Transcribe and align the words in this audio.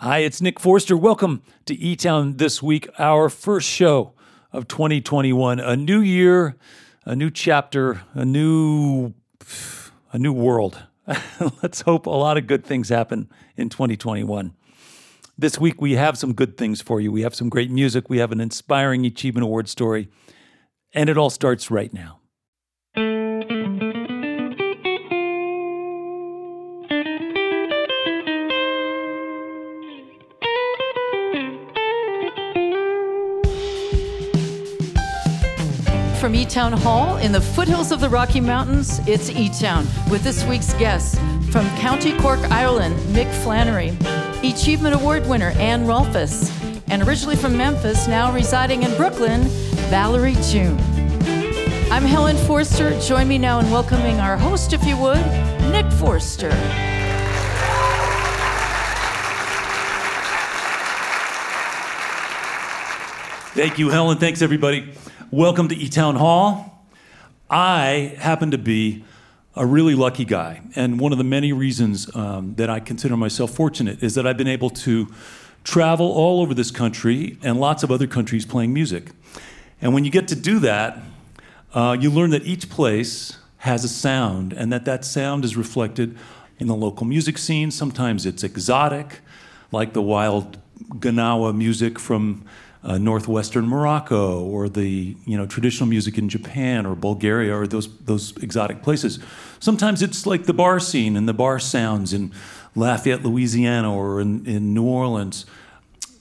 Hi, 0.00 0.18
it's 0.18 0.40
Nick 0.40 0.60
Forster. 0.60 0.96
Welcome 0.96 1.42
to 1.66 1.74
E 1.74 1.96
Town 1.96 2.36
this 2.36 2.62
week, 2.62 2.88
our 3.00 3.28
first 3.28 3.68
show 3.68 4.12
of 4.52 4.68
2021. 4.68 5.58
A 5.58 5.74
new 5.74 6.00
year, 6.00 6.54
a 7.04 7.16
new 7.16 7.32
chapter, 7.32 8.02
a 8.14 8.24
new 8.24 9.12
a 10.12 10.18
new 10.20 10.32
world. 10.32 10.84
Let's 11.64 11.80
hope 11.80 12.06
a 12.06 12.10
lot 12.10 12.38
of 12.38 12.46
good 12.46 12.64
things 12.64 12.90
happen 12.90 13.28
in 13.56 13.70
2021. 13.70 14.54
This 15.36 15.58
week 15.58 15.80
we 15.80 15.94
have 15.94 16.16
some 16.16 16.32
good 16.32 16.56
things 16.56 16.80
for 16.80 17.00
you. 17.00 17.10
We 17.10 17.22
have 17.22 17.34
some 17.34 17.48
great 17.48 17.72
music, 17.72 18.08
we 18.08 18.18
have 18.18 18.30
an 18.30 18.40
inspiring 18.40 19.04
achievement 19.04 19.42
award 19.42 19.68
story, 19.68 20.06
and 20.92 21.10
it 21.10 21.18
all 21.18 21.28
starts 21.28 21.72
right 21.72 21.92
now. 21.92 22.17
From 36.28 36.34
E 36.34 36.44
Town 36.44 36.72
Hall 36.72 37.16
in 37.16 37.32
the 37.32 37.40
foothills 37.40 37.90
of 37.90 38.00
the 38.00 38.08
Rocky 38.10 38.38
Mountains, 38.38 39.00
it's 39.08 39.30
E 39.30 39.48
Town 39.48 39.86
with 40.10 40.22
this 40.22 40.44
week's 40.44 40.74
guests 40.74 41.18
from 41.50 41.66
County 41.78 42.14
Cork, 42.18 42.38
Ireland, 42.50 42.94
Mick 43.14 43.32
Flannery, 43.42 43.96
Achievement 44.46 44.94
Award 44.94 45.26
winner 45.26 45.52
Anne 45.56 45.86
Rolfes, 45.86 46.52
and 46.88 47.02
originally 47.02 47.34
from 47.34 47.56
Memphis, 47.56 48.06
now 48.08 48.30
residing 48.30 48.82
in 48.82 48.94
Brooklyn, 48.98 49.44
Valerie 49.88 50.36
June. 50.42 50.78
I'm 51.90 52.04
Helen 52.04 52.36
Forster. 52.36 53.00
Join 53.00 53.26
me 53.26 53.38
now 53.38 53.60
in 53.60 53.70
welcoming 53.70 54.20
our 54.20 54.36
host, 54.36 54.74
if 54.74 54.84
you 54.84 54.98
would, 54.98 55.24
Nick 55.72 55.90
Forster. 55.92 56.50
Thank 63.58 63.76
you, 63.80 63.88
Helen. 63.88 64.18
Thanks, 64.18 64.40
everybody. 64.40 64.94
Welcome 65.32 65.66
to 65.66 65.74
E 65.74 65.88
Town 65.88 66.14
Hall. 66.14 66.86
I 67.50 68.14
happen 68.16 68.52
to 68.52 68.56
be 68.56 69.04
a 69.56 69.66
really 69.66 69.96
lucky 69.96 70.24
guy, 70.24 70.62
and 70.76 71.00
one 71.00 71.10
of 71.10 71.18
the 71.18 71.24
many 71.24 71.52
reasons 71.52 72.14
um, 72.14 72.54
that 72.54 72.70
I 72.70 72.78
consider 72.78 73.16
myself 73.16 73.50
fortunate 73.50 74.00
is 74.00 74.14
that 74.14 74.28
I've 74.28 74.36
been 74.36 74.46
able 74.46 74.70
to 74.70 75.08
travel 75.64 76.06
all 76.06 76.40
over 76.40 76.54
this 76.54 76.70
country 76.70 77.36
and 77.42 77.58
lots 77.58 77.82
of 77.82 77.90
other 77.90 78.06
countries 78.06 78.46
playing 78.46 78.72
music. 78.72 79.10
And 79.82 79.92
when 79.92 80.04
you 80.04 80.12
get 80.12 80.28
to 80.28 80.36
do 80.36 80.60
that, 80.60 81.00
uh, 81.74 81.96
you 81.98 82.12
learn 82.12 82.30
that 82.30 82.46
each 82.46 82.70
place 82.70 83.38
has 83.56 83.82
a 83.82 83.88
sound, 83.88 84.52
and 84.52 84.72
that 84.72 84.84
that 84.84 85.04
sound 85.04 85.44
is 85.44 85.56
reflected 85.56 86.16
in 86.60 86.68
the 86.68 86.76
local 86.76 87.06
music 87.06 87.36
scene. 87.36 87.72
Sometimes 87.72 88.24
it's 88.24 88.44
exotic, 88.44 89.18
like 89.72 89.94
the 89.94 90.02
wild 90.02 90.58
Gnawa 91.00 91.52
music 91.56 91.98
from 91.98 92.44
uh, 92.84 92.98
northwestern 92.98 93.66
Morocco 93.66 94.44
or 94.44 94.68
the 94.68 95.16
you 95.26 95.36
know 95.36 95.46
traditional 95.46 95.88
music 95.88 96.18
in 96.18 96.28
Japan 96.28 96.86
or 96.86 96.94
Bulgaria 96.94 97.54
or 97.56 97.66
those 97.66 97.88
those 98.00 98.36
exotic 98.38 98.82
places. 98.82 99.18
Sometimes 99.60 100.02
it's 100.02 100.26
like 100.26 100.44
the 100.44 100.54
bar 100.54 100.78
scene 100.78 101.16
and 101.16 101.28
the 101.28 101.34
bar 101.34 101.58
sounds 101.58 102.12
in 102.12 102.32
Lafayette, 102.74 103.24
Louisiana, 103.24 103.92
or 103.94 104.20
in, 104.20 104.46
in 104.46 104.72
New 104.74 104.84
Orleans. 104.84 105.46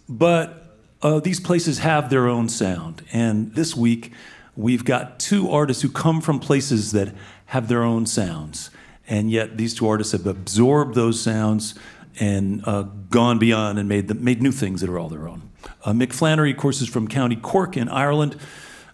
But 0.10 0.80
uh, 1.02 1.20
these 1.20 1.40
places 1.40 1.80
have 1.80 2.10
their 2.10 2.28
own 2.28 2.50
sound, 2.50 3.04
and 3.14 3.54
this 3.54 3.76
week 3.76 4.12
we've 4.56 4.84
got 4.84 5.20
two 5.20 5.52
artists 5.52 5.84
who 5.84 5.90
come 5.90 6.22
from 6.22 6.40
places 6.40 6.92
that 6.94 7.14
have 7.48 7.68
their 7.68 7.84
own 7.84 8.08
sounds, 8.08 8.72
and 9.08 9.30
yet 9.30 9.58
these 9.58 9.76
two 9.76 9.88
artists 9.88 10.14
have 10.14 10.26
absorbed 10.26 10.96
those 10.96 11.22
sounds 11.22 11.76
and 12.20 12.68
uh, 12.68 12.82
gone 13.12 13.38
beyond 13.38 13.78
and 13.78 13.88
made 13.88 14.08
them, 14.08 14.24
made 14.24 14.42
new 14.42 14.52
things 14.52 14.82
that 14.82 14.90
are 14.90 14.98
all 14.98 15.10
their 15.10 15.28
own. 15.28 15.48
Uh, 15.84 15.92
Mick 15.92 16.14
Flannery, 16.14 16.52
of 16.52 16.58
course, 16.58 16.82
is 16.82 16.90
from 16.90 17.08
County 17.08 17.36
Cork 17.36 17.78
in 17.78 17.90
Ireland. 17.90 18.36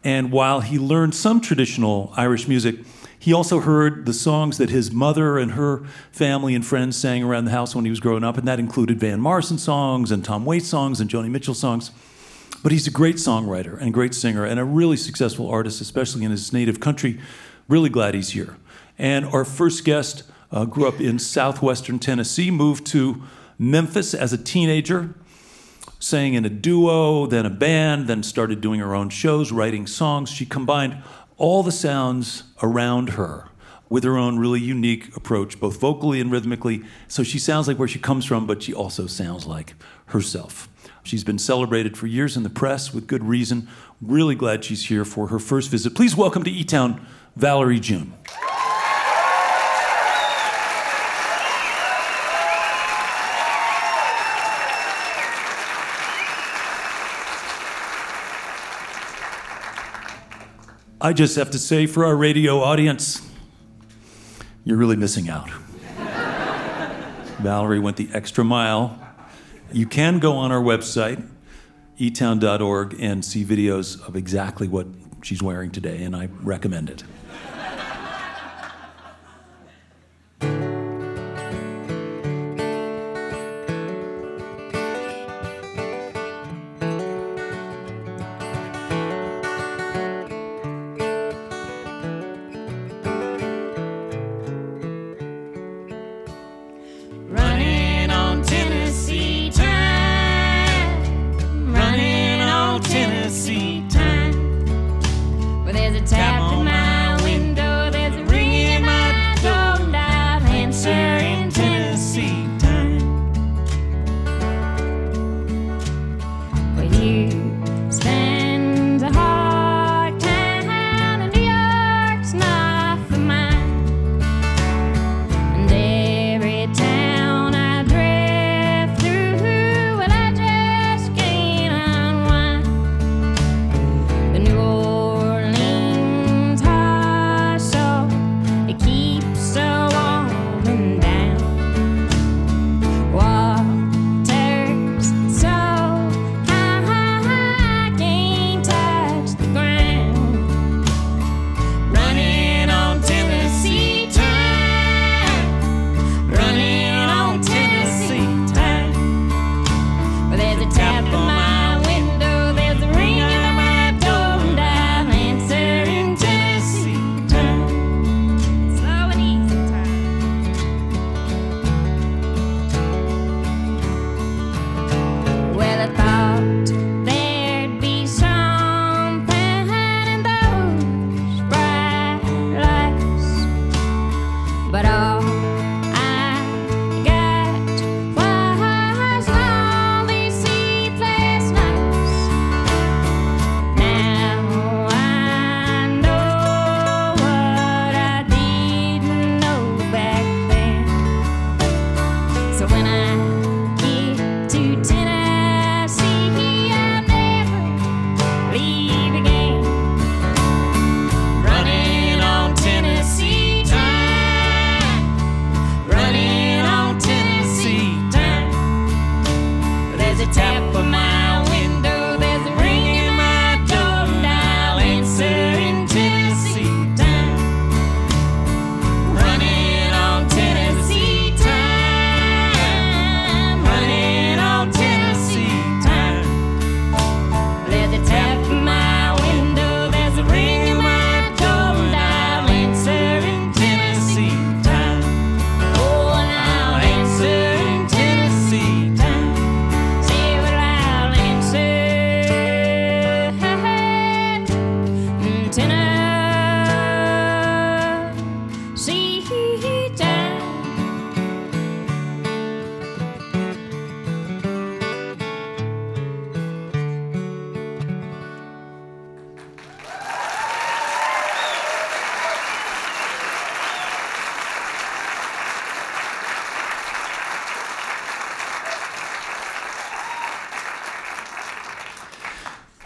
And 0.03 0.31
while 0.31 0.61
he 0.61 0.77
learned 0.77 1.16
some 1.16 1.39
traditional 1.39 2.13
Irish 2.17 2.47
music, 2.47 2.75
he 3.17 3.31
also 3.31 3.61
heard 3.61 4.06
the 4.06 4.13
songs 4.13 4.57
that 4.57 4.69
his 4.69 4.91
mother 4.91 5.38
and 5.38 5.53
her 5.53 5.85
family 6.11 6.56
and 6.56 6.66
friends 6.66 6.97
sang 6.97 7.23
around 7.23 7.45
the 7.45 7.51
house 7.51 7.73
when 7.73 7.85
he 7.85 7.89
was 7.89 8.01
growing 8.01 8.23
up, 8.23 8.38
and 8.38 8.45
that 8.47 8.59
included 8.59 9.00
Van 9.00 9.22
Morrison 9.22 9.57
songs 9.57 10.11
and 10.11 10.25
Tom 10.25 10.44
Waits 10.44 10.67
songs 10.67 11.00
and 11.00 11.09
Joni 11.09 11.29
Mitchell 11.29 11.53
songs. 11.53 11.91
But 12.61 12.73
he's 12.73 12.85
a 12.85 12.91
great 12.91 13.16
songwriter 13.16 13.79
and 13.79 13.94
great 13.94 14.13
singer 14.13 14.45
and 14.45 14.59
a 14.59 14.66
really 14.66 14.97
successful 14.97 15.50
artist, 15.50 15.79
especially 15.79 16.25
in 16.25 16.31
his 16.31 16.51
native 16.51 16.81
country. 16.81 17.17
Really 17.69 17.90
glad 17.90 18.13
he's 18.13 18.31
here. 18.31 18.57
And 18.97 19.25
our 19.28 19.45
first 19.45 19.85
guest 19.85 20.23
uh, 20.51 20.66
grew 20.66 20.88
up 20.88 21.00
in 21.00 21.17
southwestern 21.17 22.00
Tennessee, 22.00 22.51
moved 22.51 22.85
to 22.88 23.23
Memphis 23.57 24.13
as 24.13 24.34
a 24.34 24.38
teenager, 24.38 25.16
sang 26.03 26.34
in 26.34 26.44
a 26.44 26.50
duo, 26.50 27.25
then 27.25 27.46
a 27.46 27.50
band, 27.50 28.08
then 28.08 28.22
started 28.22 28.59
doing 28.59 28.81
her 28.81 28.94
own 28.94 29.09
shows, 29.09 29.53
writing 29.53 29.88
songs. 29.88 30.30
She 30.30 30.46
combined 30.46 31.02
all 31.38 31.64
the 31.64 31.72
sounds 31.72 32.44
around 32.62 33.12
her 33.12 33.47
with 33.90 34.03
her 34.03 34.18
own 34.18 34.38
really 34.38 34.59
unique 34.59 35.16
approach, 35.16 35.59
both 35.59 35.80
vocally 35.80 36.19
and 36.19 36.30
rhythmically. 36.30 36.84
So 37.08 37.24
she 37.24 37.40
sounds 37.40 37.69
like 37.69 37.80
where 37.80 37.88
she 37.88 38.00
comes 38.00 38.25
from, 38.25 38.46
but 38.46 38.62
she 38.62 38.74
also 38.74 39.08
sounds 39.08 39.46
like 39.46 39.75
herself. 40.08 40.68
She's 41.03 41.24
been 41.24 41.40
celebrated 41.40 41.97
for 41.97 42.08
years 42.08 42.35
in 42.35 42.44
the 42.44 42.50
press 42.50 42.94
with 42.94 43.08
good 43.08 43.24
reason. 43.24 43.70
Really 44.02 44.35
glad 44.35 44.66
she's 44.66 44.85
here 44.88 45.06
for 45.06 45.28
her 45.28 45.40
first 45.40 45.70
visit. 45.72 45.96
Please 45.96 46.18
welcome 46.18 46.44
to 46.44 46.52
E 46.52 46.66
Town, 46.66 47.06
Valerie 47.38 47.80
June. 47.80 48.14
I 61.06 61.12
just 61.12 61.36
have 61.36 61.52
to 61.52 61.59
say 61.59 61.86
for 61.86 62.06
our 62.06 62.16
radio 62.16 62.62
audience, 62.62 63.30
you're 64.64 64.78
really 64.78 64.96
missing 64.96 65.28
out. 65.28 65.50
Valerie 67.41 67.80
went 67.80 67.97
the 67.97 68.08
extra 68.14 68.46
mile. 68.46 68.97
You 69.74 69.86
can 69.86 70.19
go 70.19 70.38
on 70.38 70.53
our 70.53 70.62
website, 70.62 71.28
etown.org, 72.00 72.96
and 73.02 73.25
see 73.25 73.44
videos 73.44 74.02
of 74.08 74.16
exactly 74.16 74.69
what 74.69 74.88
she's 75.24 75.44
wearing 75.44 75.72
today, 75.72 76.03
and 76.03 76.16
I 76.16 76.30
recommend 76.41 76.90
it. 76.90 77.03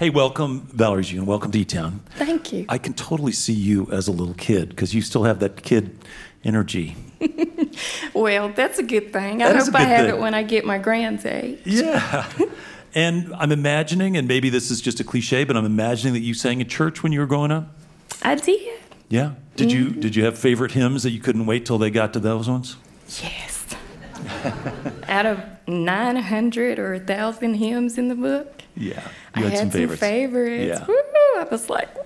Hey, 0.08 0.12
welcome, 0.12 0.62
Valerie 0.72 1.04
June. 1.04 1.26
Welcome 1.26 1.52
to 1.52 1.60
E-Town. 1.60 2.00
Thank 2.12 2.54
you. 2.54 2.66
I 2.70 2.78
can 2.78 2.94
totally 2.94 3.34
see 3.34 3.52
you 3.52 3.92
as 3.92 4.08
a 4.08 4.14
little 4.14 4.36
kid 4.36 4.70
because 4.70 4.96
you 4.96 5.02
still 5.02 5.26
have 5.26 5.40
that 5.42 5.64
kid 5.64 6.00
energy. 6.46 6.96
well, 8.14 8.48
that's 8.48 8.80
a 8.80 8.84
good 8.84 9.12
thing. 9.12 9.44
I 9.44 9.52
hope 9.52 9.76
I 9.76 9.82
have 9.82 10.06
thing. 10.06 10.16
it 10.16 10.22
when 10.22 10.34
I 10.34 10.44
get 10.44 10.64
my 10.64 10.78
grand's 10.78 11.26
age. 11.26 11.60
Yeah. 11.66 12.32
and 12.96 13.36
I'm 13.36 13.52
imagining, 13.52 14.16
and 14.16 14.30
maybe 14.30 14.50
this 14.50 14.72
is 14.72 14.80
just 14.80 15.02
a 15.02 15.04
cliche, 15.04 15.44
but 15.44 15.58
I'm 15.58 15.66
imagining 15.66 16.14
that 16.14 16.22
you 16.22 16.34
sang 16.34 16.62
in 16.62 16.70
church 16.70 17.04
when 17.04 17.12
you 17.12 17.20
were 17.20 17.26
growing 17.26 17.52
up. 17.52 17.76
I 18.24 18.36
did. 18.36 18.80
Yeah. 19.10 19.34
Did 19.58 19.74
you 19.74 19.88
Mm-hmm. 19.88 20.00
did 20.00 20.16
you 20.16 20.24
have 20.24 20.38
favorite 20.38 20.72
hymns 20.72 21.04
that 21.04 21.12
you 21.12 21.20
couldn't 21.20 21.48
wait 21.48 21.66
till 21.66 21.80
they 21.80 21.90
got 21.90 22.14
to 22.14 22.22
those 22.22 22.48
ones? 22.48 22.78
Yes. 23.22 23.76
Out 25.10 25.26
of 25.26 25.44
900 25.68 26.80
or 26.80 26.94
1,000 26.94 27.56
hymns 27.56 27.98
in 27.98 28.08
the 28.08 28.16
book, 28.16 28.62
Yeah. 28.78 29.02
I 29.34 29.40
You 29.40 29.46
had, 29.46 29.54
had 29.54 29.60
some 29.60 29.70
favorites. 29.72 30.00
favorites. 30.00 30.80
Yeah. 30.80 30.86
Woo! 30.86 30.96
I 31.42 31.48
was 31.50 31.70
like, 31.70 31.96
wow, 31.96 32.04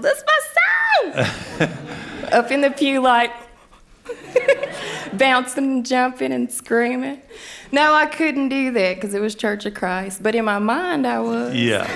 that's 0.00 0.22
my 0.26 1.14
song! 1.60 1.68
Up 2.32 2.50
in 2.50 2.60
the 2.62 2.70
pew, 2.70 3.00
like, 3.00 3.32
bouncing 5.14 5.64
and 5.64 5.86
jumping 5.86 6.32
and 6.32 6.50
screaming. 6.50 7.20
No, 7.72 7.92
I 7.94 8.06
couldn't 8.06 8.48
do 8.50 8.72
that 8.72 8.94
because 8.96 9.14
it 9.14 9.20
was 9.20 9.34
Church 9.34 9.66
of 9.66 9.74
Christ. 9.74 10.22
But 10.22 10.34
in 10.34 10.44
my 10.44 10.58
mind, 10.58 11.06
I 11.06 11.20
was. 11.20 11.54
Yeah. 11.54 11.86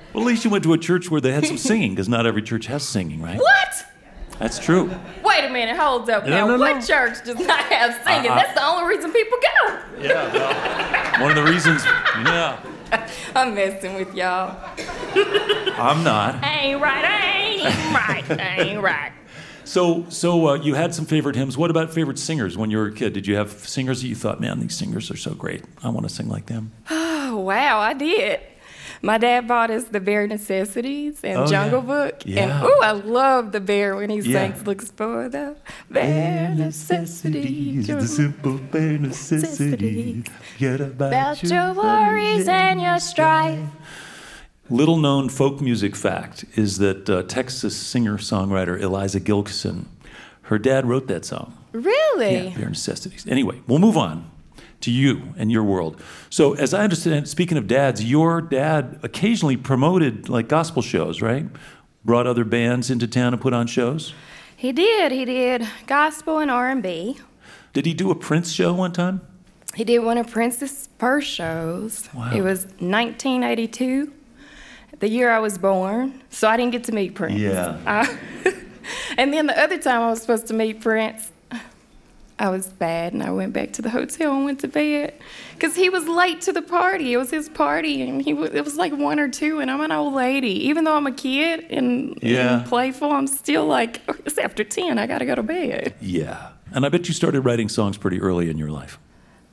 well, 0.12 0.22
at 0.24 0.26
least 0.26 0.44
you 0.44 0.50
went 0.50 0.64
to 0.64 0.72
a 0.72 0.78
church 0.78 1.10
where 1.10 1.20
they 1.20 1.32
had 1.32 1.46
some 1.46 1.58
singing, 1.58 1.90
because 1.90 2.08
not 2.08 2.26
every 2.26 2.42
church 2.42 2.66
has 2.66 2.82
singing, 2.82 3.22
right? 3.22 3.38
What? 3.38 3.86
That's 4.38 4.58
true. 4.58 4.90
Wait 5.30 5.44
a 5.44 5.52
minute, 5.52 5.76
hold 5.76 6.10
up 6.10 6.24
No, 6.24 6.30
now. 6.30 6.46
no, 6.48 6.58
what 6.58 6.76
no. 6.76 6.82
church 6.82 7.24
does 7.24 7.38
not 7.38 7.60
have 7.66 7.94
singing? 8.04 8.30
Uh. 8.30 8.34
That's 8.34 8.54
the 8.54 8.64
only 8.66 8.96
reason 8.96 9.12
people 9.12 9.38
go. 9.40 9.78
Yeah. 10.00 10.32
Well, 10.32 11.22
one 11.22 11.38
of 11.38 11.44
the 11.44 11.50
reasons. 11.50 11.84
Yeah. 11.84 12.60
I'm 13.36 13.54
messing 13.54 13.94
with 13.94 14.12
y'all. 14.14 14.56
I'm 15.78 16.02
not. 16.02 16.44
Ain't 16.44 16.80
right, 16.80 17.04
ain't 17.32 17.94
right, 17.94 18.40
ain't 18.58 18.82
right. 18.82 19.12
So, 19.64 20.04
so 20.08 20.48
uh, 20.48 20.54
you 20.54 20.74
had 20.74 20.92
some 20.94 21.04
favorite 21.06 21.36
hymns. 21.36 21.56
What 21.56 21.70
about 21.70 21.92
favorite 21.94 22.18
singers 22.18 22.58
when 22.58 22.72
you 22.72 22.78
were 22.78 22.86
a 22.86 22.92
kid? 22.92 23.12
Did 23.12 23.28
you 23.28 23.36
have 23.36 23.50
singers 23.52 24.02
that 24.02 24.08
you 24.08 24.16
thought, 24.16 24.40
man, 24.40 24.58
these 24.58 24.76
singers 24.76 25.12
are 25.12 25.16
so 25.16 25.32
great. 25.32 25.62
I 25.84 25.90
want 25.90 26.08
to 26.08 26.12
sing 26.12 26.28
like 26.28 26.46
them. 26.46 26.72
Oh, 26.90 27.36
wow, 27.46 27.78
I 27.78 27.94
did. 27.94 28.40
My 29.02 29.16
dad 29.16 29.48
bought 29.48 29.70
us 29.70 29.84
the 29.84 29.98
Bare 30.00 30.26
Necessities 30.26 31.20
and 31.24 31.38
Oh, 31.38 31.46
Jungle 31.46 31.80
yeah. 31.80 31.86
Book. 31.86 32.22
Yeah. 32.26 32.40
And 32.60 32.66
ooh, 32.66 32.78
I 32.82 32.92
love 32.92 33.52
the 33.52 33.60
bear 33.60 33.96
when 33.96 34.10
he 34.10 34.18
Yeah. 34.18 34.52
sings, 34.52 34.66
looks 34.66 34.90
for 34.90 35.28
the 35.28 35.56
bare 35.90 36.54
necessities. 36.54 37.86
the 37.86 38.06
simple 38.06 38.58
bare 38.58 38.98
necessities. 38.98 40.24
Forget 40.52 40.80
About 40.82 41.42
your 41.42 41.72
worries 41.72 42.46
and 42.46 42.80
your 42.80 42.98
strife. 42.98 43.58
Little 44.68 44.98
known 44.98 45.28
folk 45.30 45.60
music 45.60 45.96
fact 45.96 46.44
is 46.54 46.78
that 46.78 47.08
uh, 47.10 47.22
Texas 47.22 47.74
singer 47.76 48.18
songwriter 48.18 48.78
Eliza 48.80 49.18
Gilkyson, 49.18 49.86
her 50.42 50.58
dad 50.58 50.86
wrote 50.86 51.08
that 51.08 51.24
song. 51.24 51.54
Really? 51.72 52.48
Yeah, 52.48 52.56
bare 52.56 52.68
necessities. 52.68 53.26
Anyway, 53.28 53.60
we'll 53.66 53.78
move 53.80 53.96
on 53.96 54.30
to 54.80 54.90
you 54.90 55.34
and 55.36 55.50
your 55.50 55.64
world. 55.64 56.00
So, 56.30 56.54
as 56.54 56.72
I 56.74 56.82
understand, 56.82 57.28
speaking 57.28 57.58
of 57.58 57.66
dads, 57.66 58.02
your 58.04 58.40
dad 58.40 58.98
occasionally 59.02 59.56
promoted 59.56 60.28
like 60.28 60.48
gospel 60.48 60.82
shows, 60.82 61.20
right? 61.20 61.46
Brought 62.04 62.26
other 62.26 62.44
bands 62.44 62.90
into 62.90 63.06
town 63.06 63.32
and 63.34 63.42
put 63.42 63.52
on 63.52 63.66
shows. 63.66 64.14
He 64.56 64.72
did. 64.72 65.12
He 65.12 65.24
did 65.24 65.66
gospel 65.86 66.38
and 66.38 66.50
R&B. 66.50 67.18
Did 67.72 67.86
he 67.86 67.94
do 67.94 68.10
a 68.10 68.14
Prince 68.14 68.50
show 68.50 68.72
one 68.74 68.92
time? 68.92 69.20
He 69.74 69.84
did 69.84 70.00
one 70.00 70.18
of 70.18 70.30
Prince's 70.30 70.88
first 70.98 71.30
shows. 71.30 72.08
Wow. 72.12 72.32
It 72.34 72.42
was 72.42 72.64
1982, 72.80 74.12
the 74.98 75.08
year 75.08 75.30
I 75.30 75.38
was 75.38 75.56
born. 75.58 76.22
So 76.30 76.48
I 76.48 76.56
didn't 76.56 76.72
get 76.72 76.84
to 76.84 76.92
meet 76.92 77.14
Prince. 77.14 77.38
Yeah. 77.38 78.06
And 79.16 79.32
then 79.32 79.46
the 79.46 79.58
other 79.60 79.78
time 79.78 80.02
I 80.02 80.10
was 80.10 80.20
supposed 80.20 80.46
to 80.48 80.54
meet 80.54 80.80
Prince, 80.80 81.29
I 82.40 82.48
was 82.48 82.68
bad 82.68 83.12
and 83.12 83.22
I 83.22 83.30
went 83.30 83.52
back 83.52 83.74
to 83.74 83.82
the 83.82 83.90
hotel 83.90 84.34
and 84.34 84.46
went 84.46 84.60
to 84.60 84.68
bed 84.68 85.12
because 85.52 85.76
he 85.76 85.90
was 85.90 86.08
late 86.08 86.40
to 86.42 86.52
the 86.52 86.62
party. 86.62 87.12
It 87.12 87.18
was 87.18 87.30
his 87.30 87.50
party 87.50 88.00
and 88.00 88.22
he 88.22 88.32
was, 88.32 88.52
it 88.52 88.64
was 88.64 88.76
like 88.76 88.94
one 88.94 89.20
or 89.20 89.28
two 89.28 89.60
and 89.60 89.70
I'm 89.70 89.82
an 89.82 89.92
old 89.92 90.14
lady. 90.14 90.66
Even 90.68 90.84
though 90.84 90.96
I'm 90.96 91.06
a 91.06 91.12
kid 91.12 91.66
and, 91.70 92.18
Yeah. 92.22 92.60
and 92.60 92.66
playful, 92.66 93.12
I'm 93.12 93.26
still 93.26 93.66
like, 93.66 94.00
oh, 94.08 94.14
it's 94.24 94.38
after 94.38 94.64
10, 94.64 94.98
I 94.98 95.06
gotta 95.06 95.26
go 95.26 95.34
to 95.34 95.42
bed. 95.42 95.94
Yeah. 96.00 96.48
And 96.72 96.86
I 96.86 96.88
bet 96.88 97.08
you 97.08 97.14
started 97.14 97.42
writing 97.42 97.68
songs 97.68 97.98
pretty 97.98 98.18
early 98.22 98.48
in 98.48 98.56
your 98.56 98.70
life. 98.70 98.98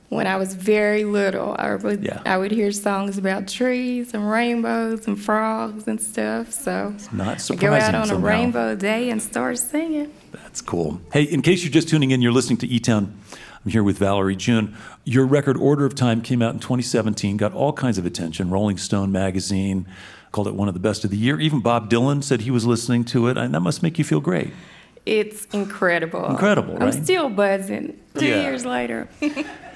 When 0.08 0.26
I 0.26 0.36
was 0.36 0.54
very 0.54 1.04
little, 1.04 1.54
I 1.58 1.74
would 1.74 2.02
Yeah. 2.02 2.22
I 2.24 2.38
would 2.38 2.50
hear 2.52 2.72
songs 2.72 3.18
about 3.18 3.46
trees 3.46 4.14
and 4.14 4.30
rainbows 4.30 5.06
and 5.06 5.20
frogs 5.20 5.86
and 5.86 6.00
stuff. 6.00 6.52
So 6.54 6.92
it's 6.94 7.12
Not 7.12 7.26
I 7.26 7.54
go 7.56 7.74
out 7.74 7.82
surprising 7.82 7.94
on 7.96 8.10
a 8.10 8.16
rainbow 8.16 8.74
day 8.74 9.10
and 9.10 9.20
start 9.22 9.58
singing. 9.58 10.10
That's 10.48 10.62
cool. 10.62 10.98
Hey, 11.12 11.24
in 11.24 11.42
case 11.42 11.62
you're 11.62 11.70
just 11.70 11.90
tuning 11.90 12.10
in, 12.10 12.22
you're 12.22 12.32
listening 12.32 12.56
to 12.60 12.66
E 12.66 12.80
Town. 12.80 13.14
I'm 13.62 13.70
here 13.70 13.82
with 13.82 13.98
Valerie 13.98 14.34
June. 14.34 14.74
Your 15.04 15.26
record 15.26 15.58
Order 15.58 15.84
of 15.84 15.94
Time 15.94 16.22
came 16.22 16.40
out 16.40 16.54
in 16.54 16.58
2017, 16.58 17.36
got 17.36 17.52
all 17.52 17.74
kinds 17.74 17.98
of 17.98 18.06
attention. 18.06 18.48
Rolling 18.48 18.78
Stone 18.78 19.12
magazine 19.12 19.86
called 20.32 20.48
it 20.48 20.54
one 20.54 20.66
of 20.66 20.72
the 20.72 20.80
best 20.80 21.04
of 21.04 21.10
the 21.10 21.18
year. 21.18 21.38
Even 21.38 21.60
Bob 21.60 21.90
Dylan 21.90 22.24
said 22.24 22.40
he 22.40 22.50
was 22.50 22.64
listening 22.64 23.04
to 23.06 23.26
it, 23.28 23.36
and 23.36 23.54
that 23.54 23.60
must 23.60 23.82
make 23.82 23.98
you 23.98 24.04
feel 24.04 24.20
great. 24.20 24.54
It's 25.04 25.44
incredible. 25.52 26.24
Incredible, 26.30 26.82
I'm 26.82 26.92
still 26.92 27.28
buzzing 27.28 27.98
two 28.14 28.24
Yeah. 28.26 28.40
years 28.40 28.64
later. 28.64 29.06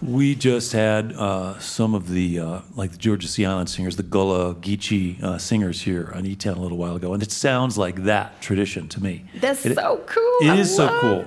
We 0.00 0.36
just 0.36 0.72
had 0.72 1.12
uh, 1.14 1.58
some 1.58 1.92
of 1.92 2.08
the, 2.08 2.38
uh, 2.38 2.60
like 2.76 2.92
the 2.92 2.98
Georgia 2.98 3.26
Sea 3.26 3.46
Island 3.46 3.68
singers, 3.68 3.96
the 3.96 4.04
Gullah 4.04 4.54
Geechee 4.54 5.20
uh, 5.20 5.38
singers 5.38 5.82
here 5.82 6.12
on 6.14 6.24
E 6.24 6.36
Town 6.36 6.56
a 6.56 6.60
little 6.60 6.78
while 6.78 6.94
ago, 6.94 7.14
and 7.14 7.22
it 7.22 7.32
sounds 7.32 7.76
like 7.76 8.04
that 8.04 8.40
tradition 8.40 8.86
to 8.90 9.02
me. 9.02 9.24
That's 9.40 9.66
It- 9.66 9.74
so 9.74 10.00
cool. 10.06 10.38
it 10.42 10.50
I 10.50 10.56
is 10.56 10.74
so 10.74 10.86
cool. 11.00 11.24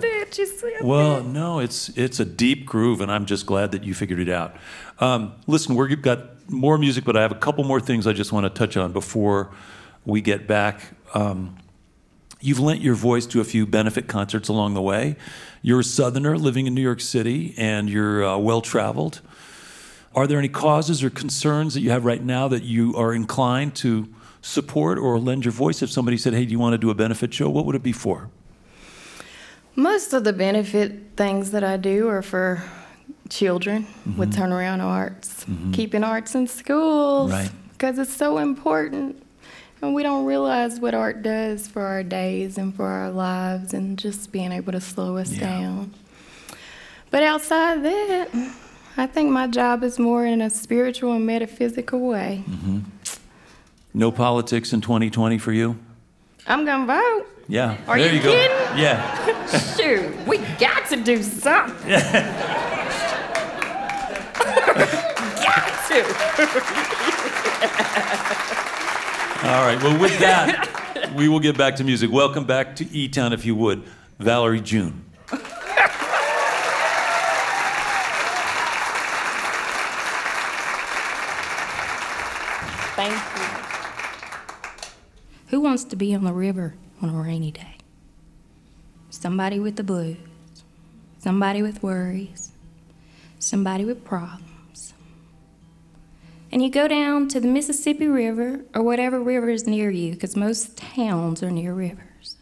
Well, 0.81 1.17
that. 1.21 1.25
no, 1.29 1.59
it's 1.59 1.89
it's 1.97 2.21
a 2.21 2.25
deep 2.25 2.65
groove, 2.65 3.01
and 3.01 3.11
I'm 3.11 3.25
just 3.25 3.45
glad 3.45 3.73
that 3.73 3.83
you 3.83 3.93
figured 3.93 4.19
it 4.19 4.29
out. 4.29 4.55
Um, 4.99 5.33
listen, 5.47 5.75
we've 5.75 6.01
got 6.01 6.49
more 6.49 6.77
music, 6.77 7.03
but 7.03 7.17
I 7.17 7.21
have 7.23 7.31
a 7.33 7.35
couple 7.35 7.65
more 7.65 7.81
things 7.81 8.07
I 8.07 8.13
just 8.13 8.31
want 8.31 8.45
to 8.45 8.49
touch 8.49 8.77
on 8.77 8.93
before 8.93 9.51
we 10.05 10.21
get 10.21 10.47
back. 10.47 10.79
Um, 11.13 11.57
you've 12.41 12.59
lent 12.59 12.81
your 12.81 12.95
voice 12.95 13.25
to 13.27 13.39
a 13.39 13.43
few 13.43 13.65
benefit 13.65 14.07
concerts 14.07 14.49
along 14.49 14.73
the 14.73 14.81
way. 14.81 15.15
You're 15.61 15.81
a 15.81 15.83
Southerner 15.83 16.37
living 16.37 16.67
in 16.67 16.73
New 16.73 16.81
York 16.81 16.99
City, 17.01 17.53
and 17.57 17.89
you're 17.89 18.25
uh, 18.25 18.37
well 18.37 18.61
traveled. 18.61 19.21
Are 20.13 20.27
there 20.27 20.39
any 20.39 20.49
causes 20.49 21.03
or 21.03 21.09
concerns 21.09 21.73
that 21.75 21.81
you 21.81 21.91
have 21.91 22.03
right 22.03 22.21
now 22.23 22.47
that 22.49 22.63
you 22.63 22.95
are 22.97 23.13
inclined 23.13 23.75
to 23.75 24.09
support 24.41 24.97
or 24.97 25.17
lend 25.19 25.45
your 25.45 25.51
voice? 25.53 25.81
If 25.81 25.89
somebody 25.89 26.17
said, 26.17 26.33
"Hey, 26.33 26.45
do 26.45 26.51
you 26.51 26.59
want 26.59 26.73
to 26.73 26.77
do 26.77 26.89
a 26.89 26.95
benefit 26.95 27.33
show?" 27.33 27.49
What 27.49 27.65
would 27.65 27.75
it 27.75 27.83
be 27.83 27.93
for? 27.93 28.29
Most 29.75 30.11
of 30.13 30.23
the 30.25 30.33
benefit 30.33 31.11
things 31.15 31.51
that 31.51 31.63
I 31.63 31.77
do 31.77 32.09
are 32.09 32.21
for 32.21 32.61
children 33.29 33.83
Mm-hmm. 33.83 34.19
with 34.19 34.33
turnaround 34.35 34.81
arts, 34.83 35.45
keeping 35.71 36.03
arts 36.03 36.35
in 36.35 36.47
schools, 36.47 37.31
Right. 37.31 37.49
because 37.71 37.97
it's 37.97 38.13
so 38.13 38.39
important. 38.39 39.23
And 39.81 39.95
we 39.95 40.03
don't 40.03 40.25
realize 40.25 40.79
what 40.79 40.93
art 40.93 41.23
does 41.23 41.67
for 41.67 41.81
our 41.81 42.03
days 42.03 42.57
and 42.57 42.75
for 42.75 42.85
our 42.85 43.09
lives, 43.09 43.73
and 43.73 43.97
just 43.97 44.31
being 44.31 44.51
able 44.51 44.71
to 44.73 44.81
slow 44.81 45.17
us 45.17 45.31
Yeah. 45.31 45.39
down. 45.39 45.93
But 47.09 47.23
outside 47.23 47.83
that, 47.83 48.29
I 48.95 49.07
think 49.07 49.31
my 49.31 49.47
job 49.47 49.83
is 49.83 49.97
more 49.97 50.25
in 50.25 50.39
a 50.41 50.49
spiritual 50.49 51.13
and 51.13 51.25
metaphysical 51.25 51.99
way. 51.99 52.43
Mm-hmm. 52.47 52.79
No 53.93 54.11
politics 54.11 54.71
in 54.71 54.81
2020 54.81 55.37
for 55.39 55.51
you? 55.51 55.77
I'm 56.47 56.63
gonna 56.65 56.85
vote. 56.85 57.25
Yeah. 57.47 57.77
Are 57.87 57.97
there 57.97 58.09
you 58.13 58.17
you, 58.19 58.23
go. 58.23 58.31
Yeah. 58.75 59.47
Shoot, 59.75 60.13
we 60.27 60.37
got 60.59 60.85
to 60.89 60.95
do 60.95 61.21
something. 61.23 61.89
got 65.41 65.87
to. 65.89 66.05
All 69.43 69.65
right. 69.65 69.81
Well, 69.81 69.99
with 69.99 70.19
that, 70.19 71.11
we 71.15 71.27
will 71.27 71.39
get 71.39 71.57
back 71.57 71.77
to 71.77 71.83
music. 71.83 72.11
Welcome 72.11 72.45
back 72.45 72.75
to 72.75 72.87
E 72.95 73.07
Town, 73.07 73.33
if 73.33 73.43
you 73.43 73.55
would, 73.55 73.81
Valerie 74.19 74.61
June. 74.61 75.03
Thank 82.95 83.13
you. 83.13 83.47
Who 85.47 85.59
wants 85.59 85.85
to 85.85 85.95
be 85.95 86.13
on 86.13 86.23
the 86.23 86.33
river 86.33 86.75
on 87.01 87.09
a 87.09 87.19
rainy 87.19 87.49
day? 87.49 87.77
Somebody 89.09 89.59
with 89.59 89.75
the 89.75 89.83
blues, 89.83 90.17
somebody 91.17 91.63
with 91.63 91.81
worries, 91.81 92.51
somebody 93.39 93.85
with 93.85 94.05
problems. 94.05 94.43
And 96.51 96.61
you 96.61 96.69
go 96.69 96.87
down 96.87 97.29
to 97.29 97.39
the 97.39 97.47
Mississippi 97.47 98.07
River 98.07 98.65
or 98.75 98.81
whatever 98.81 99.21
river 99.21 99.49
is 99.49 99.65
near 99.65 99.89
you, 99.89 100.13
because 100.13 100.35
most 100.35 100.77
towns 100.77 101.41
are 101.41 101.51
near 101.51 101.73
rivers. 101.73 102.37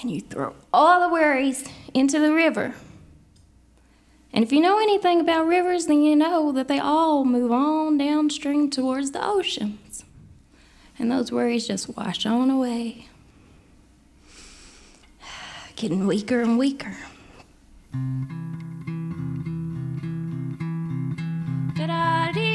And 0.00 0.10
you 0.10 0.20
throw 0.20 0.54
all 0.72 1.00
the 1.00 1.12
worries 1.12 1.68
into 1.94 2.18
the 2.18 2.32
river. 2.32 2.74
And 4.32 4.42
if 4.42 4.50
you 4.50 4.60
know 4.60 4.78
anything 4.78 5.20
about 5.20 5.46
rivers, 5.46 5.86
then 5.86 6.02
you 6.02 6.16
know 6.16 6.52
that 6.52 6.66
they 6.66 6.78
all 6.78 7.24
move 7.24 7.52
on 7.52 7.98
downstream 7.98 8.70
towards 8.70 9.10
the 9.10 9.24
oceans. 9.24 10.04
And 10.98 11.10
those 11.10 11.30
worries 11.30 11.66
just 11.66 11.96
wash 11.96 12.24
on 12.26 12.50
away, 12.50 13.08
getting 15.76 16.06
weaker 16.06 16.40
and 16.40 16.58
weaker. 16.58 16.96
Da-da-dee-dee-dee, 22.02 22.51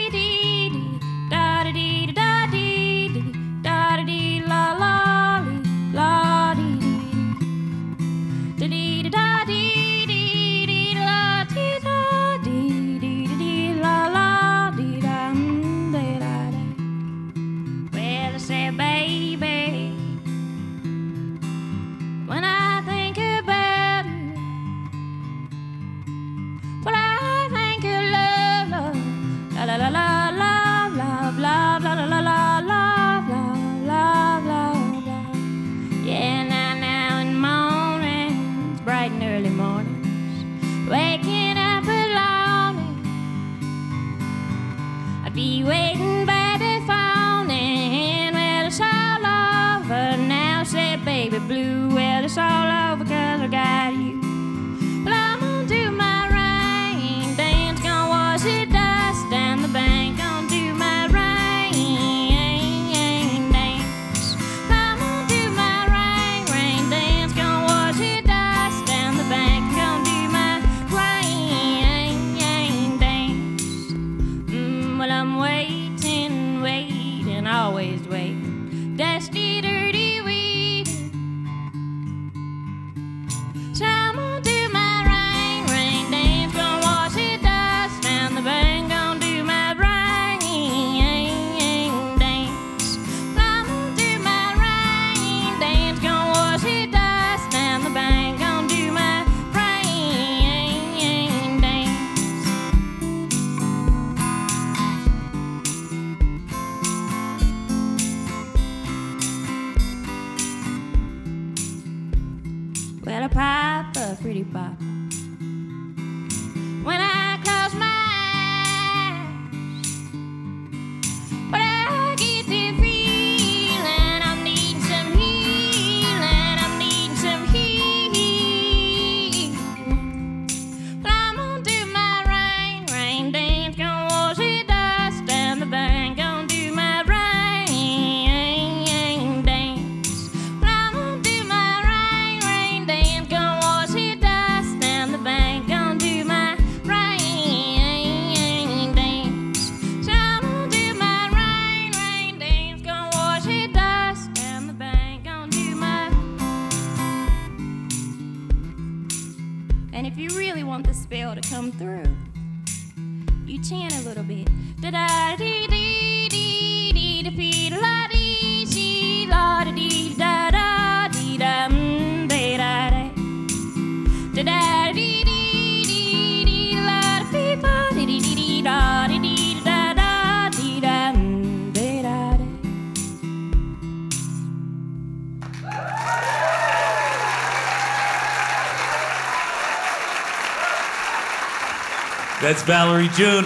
That's 192.47 192.63
Valerie 192.63 193.09
June. 193.09 193.43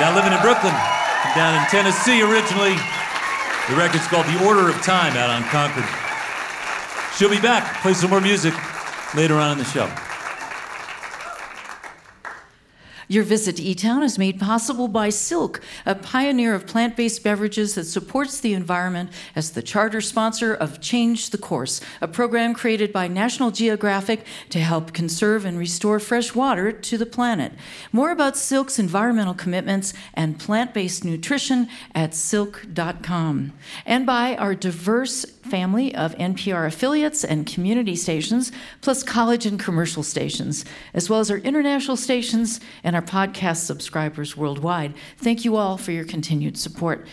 Now 0.00 0.14
living 0.16 0.32
in 0.32 0.40
Brooklyn, 0.40 0.72
down 1.36 1.54
in 1.54 1.60
Tennessee 1.68 2.22
originally. 2.22 2.76
The 3.68 3.76
record's 3.76 4.06
called 4.06 4.24
The 4.24 4.42
Order 4.46 4.70
of 4.70 4.80
Time 4.80 5.12
out 5.12 5.28
on 5.28 5.42
Concord. 5.52 5.84
She'll 7.14 7.28
be 7.28 7.42
back, 7.42 7.82
play 7.82 7.92
some 7.92 8.08
more 8.08 8.22
music 8.22 8.54
later 9.14 9.34
on 9.34 9.52
in 9.52 9.58
the 9.58 9.66
show. 9.66 9.84
Your 13.08 13.24
visit 13.24 13.56
to 13.56 13.62
eTown 13.62 14.02
is 14.02 14.18
made 14.18 14.40
possible 14.40 14.88
by 14.88 15.10
Silk, 15.10 15.60
a 15.84 15.94
pioneer 15.94 16.54
of 16.54 16.66
plant 16.66 16.96
based 16.96 17.22
beverages 17.22 17.74
that 17.74 17.84
supports 17.84 18.40
the 18.40 18.54
environment 18.54 19.10
as 19.36 19.52
the 19.52 19.62
charter 19.62 20.00
sponsor 20.00 20.54
of 20.54 20.80
Change 20.80 21.30
the 21.30 21.38
Course, 21.38 21.80
a 22.00 22.08
program 22.08 22.54
created 22.54 22.92
by 22.92 23.08
National 23.08 23.50
Geographic 23.50 24.24
to 24.50 24.60
help 24.60 24.92
conserve 24.92 25.44
and 25.44 25.58
restore 25.58 26.00
fresh 26.00 26.34
water 26.34 26.72
to 26.72 26.98
the 26.98 27.06
planet. 27.06 27.52
More 27.92 28.10
about 28.10 28.36
Silk's 28.36 28.78
environmental 28.78 29.34
commitments 29.34 29.92
and 30.14 30.38
plant 30.38 30.72
based 30.72 31.04
nutrition 31.04 31.68
at 31.94 32.14
silk.com. 32.14 33.52
And 33.84 34.06
by 34.06 34.36
our 34.36 34.54
diverse 34.54 35.26
family 35.44 35.94
of 35.94 36.14
NPR 36.16 36.66
affiliates 36.66 37.24
and 37.24 37.46
community 37.46 37.94
stations, 37.96 38.50
plus 38.80 39.02
college 39.02 39.46
and 39.46 39.58
commercial 39.58 40.02
stations, 40.02 40.64
as 40.92 41.08
well 41.08 41.20
as 41.20 41.30
our 41.30 41.38
international 41.38 41.96
stations 41.96 42.60
and 42.82 42.96
our 42.96 43.02
podcast 43.02 43.64
subscribers 43.64 44.36
worldwide. 44.36 44.94
Thank 45.18 45.44
you 45.44 45.56
all 45.56 45.76
for 45.76 45.92
your 45.92 46.04
continued 46.04 46.58
support. 46.58 47.06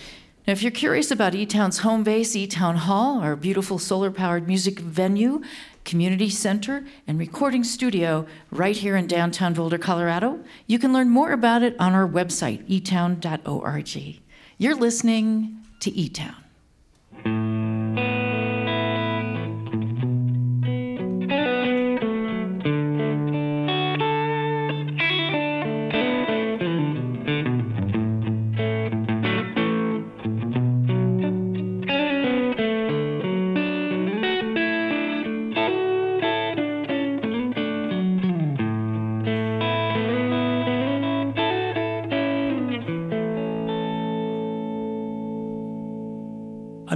Now, 0.48 0.54
if 0.54 0.64
you're 0.64 0.72
curious 0.72 1.12
about 1.12 1.34
eTown's 1.34 1.80
home 1.80 2.04
base, 2.04 2.36
eTown 2.36 2.76
Hall, 2.76 3.20
our 3.20 3.36
beautiful 3.36 3.78
solar 3.78 4.10
powered 4.10 4.48
music 4.48 4.80
venue, 4.80 5.42
community 5.86 6.30
center, 6.30 6.84
and 7.06 7.20
recording 7.20 7.64
studio 7.64 8.26
right 8.50 8.76
here 8.76 8.96
in 8.96 9.06
downtown 9.06 9.54
Boulder, 9.54 9.78
Colorado, 9.78 10.40
you 10.66 10.80
can 10.80 10.94
learn 10.94 11.10
more 11.10 11.32
about 11.32 11.62
it 11.62 11.76
on 11.80 11.94
our 11.94 12.08
website, 12.08 12.68
etown.org. 12.68 14.20
You're 14.58 14.76
listening 14.76 15.58
to 15.80 15.92
eTown. 15.92 16.41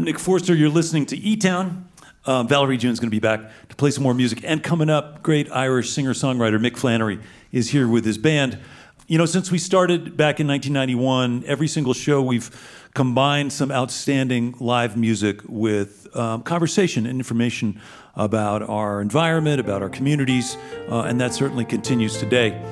Nick 0.06 0.20
Forster. 0.20 0.54
You're 0.54 0.70
listening 0.70 1.08
to 1.08 1.18
E 1.18 1.36
Town. 1.36 1.90
Um, 2.28 2.48
Valerie 2.48 2.78
June's 2.78 3.00
going 3.00 3.10
to 3.10 3.16
be 3.16 3.20
back 3.20 3.42
to 3.70 3.76
play 3.76 3.90
some 3.90 4.04
more 4.04 4.14
music. 4.14 4.42
And 4.44 4.62
coming 4.64 4.88
up, 4.88 5.24
great 5.24 5.52
Irish 5.52 5.90
singer 5.90 6.14
songwriter 6.14 6.60
Mick 6.60 6.78
Flannery 6.78 7.20
is 7.52 7.72
here 7.72 7.88
with 7.88 8.06
his 8.06 8.20
band. 8.20 8.60
You 9.08 9.18
know, 9.18 9.26
since 9.26 9.52
we 9.52 9.58
started 9.58 10.16
back 10.16 10.40
in 10.40 10.48
1991, 10.48 11.44
every 11.48 11.68
single 11.68 11.94
show 11.94 12.22
we've 12.22 12.52
combined 12.94 13.52
some 13.52 13.72
outstanding 13.72 14.56
live 14.60 14.96
music 14.96 15.42
with 15.48 16.16
um, 16.16 16.44
conversation 16.44 17.08
and 17.08 17.18
information 17.18 17.82
about 18.16 18.62
our 18.62 19.02
environment, 19.02 19.60
about 19.60 19.82
our 19.82 19.90
communities, 19.90 20.56
uh, 20.90 21.02
and 21.02 21.20
that 21.20 21.34
certainly 21.34 21.66
continues 21.66 22.20
today. 22.20 22.64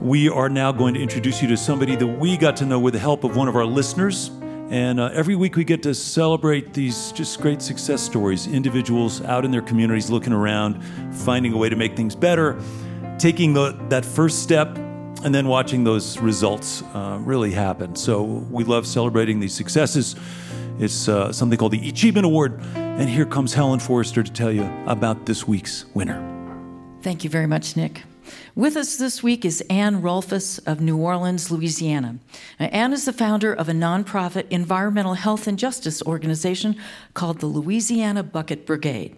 We 0.00 0.28
are 0.28 0.48
now 0.48 0.70
going 0.70 0.94
to 0.94 1.00
introduce 1.00 1.42
you 1.42 1.48
to 1.48 1.56
somebody 1.56 1.96
that 1.96 2.06
we 2.06 2.36
got 2.36 2.56
to 2.58 2.66
know 2.66 2.78
with 2.78 2.94
the 2.94 3.00
help 3.00 3.24
of 3.24 3.36
one 3.36 3.48
of 3.48 3.56
our 3.56 3.66
listeners. 3.66 4.30
And 4.70 5.00
uh, 5.00 5.10
every 5.12 5.34
week 5.34 5.56
we 5.56 5.64
get 5.64 5.82
to 5.82 5.94
celebrate 5.94 6.72
these 6.72 7.10
just 7.10 7.40
great 7.40 7.60
success 7.60 8.00
stories, 8.00 8.46
individuals 8.46 9.20
out 9.22 9.44
in 9.44 9.50
their 9.50 9.62
communities 9.62 10.10
looking 10.10 10.32
around, 10.32 10.80
finding 11.12 11.52
a 11.52 11.56
way 11.56 11.68
to 11.68 11.74
make 11.74 11.96
things 11.96 12.14
better, 12.14 12.56
taking 13.18 13.52
the, 13.52 13.76
that 13.88 14.04
first 14.04 14.44
step, 14.44 14.78
and 15.24 15.34
then 15.34 15.48
watching 15.48 15.82
those 15.82 16.18
results 16.18 16.82
uh, 16.94 17.18
really 17.20 17.50
happen. 17.50 17.96
So 17.96 18.22
we 18.22 18.62
love 18.62 18.86
celebrating 18.86 19.40
these 19.40 19.52
successes. 19.52 20.14
It's 20.78 21.08
uh, 21.08 21.32
something 21.32 21.58
called 21.58 21.72
the 21.72 21.88
Achievement 21.88 22.24
Award. 22.24 22.60
And 22.74 23.08
here 23.08 23.26
comes 23.26 23.52
Helen 23.52 23.80
Forster 23.80 24.22
to 24.22 24.32
tell 24.32 24.52
you 24.52 24.70
about 24.86 25.26
this 25.26 25.48
week's 25.48 25.84
winner. 25.94 26.26
Thank 27.02 27.24
you 27.24 27.30
very 27.30 27.46
much, 27.46 27.76
Nick. 27.76 28.02
With 28.54 28.76
us 28.76 28.96
this 28.96 29.22
week 29.22 29.44
is 29.44 29.62
Anne 29.70 30.02
Rolfes 30.02 30.58
of 30.66 30.80
New 30.80 30.96
Orleans, 30.96 31.50
Louisiana. 31.50 32.18
Now, 32.58 32.66
Anne 32.66 32.92
is 32.92 33.04
the 33.04 33.12
founder 33.12 33.52
of 33.52 33.68
a 33.68 33.72
nonprofit 33.72 34.46
environmental 34.50 35.14
health 35.14 35.46
and 35.46 35.58
justice 35.58 36.02
organization 36.02 36.76
called 37.14 37.40
the 37.40 37.46
Louisiana 37.46 38.22
Bucket 38.22 38.66
Brigade. 38.66 39.16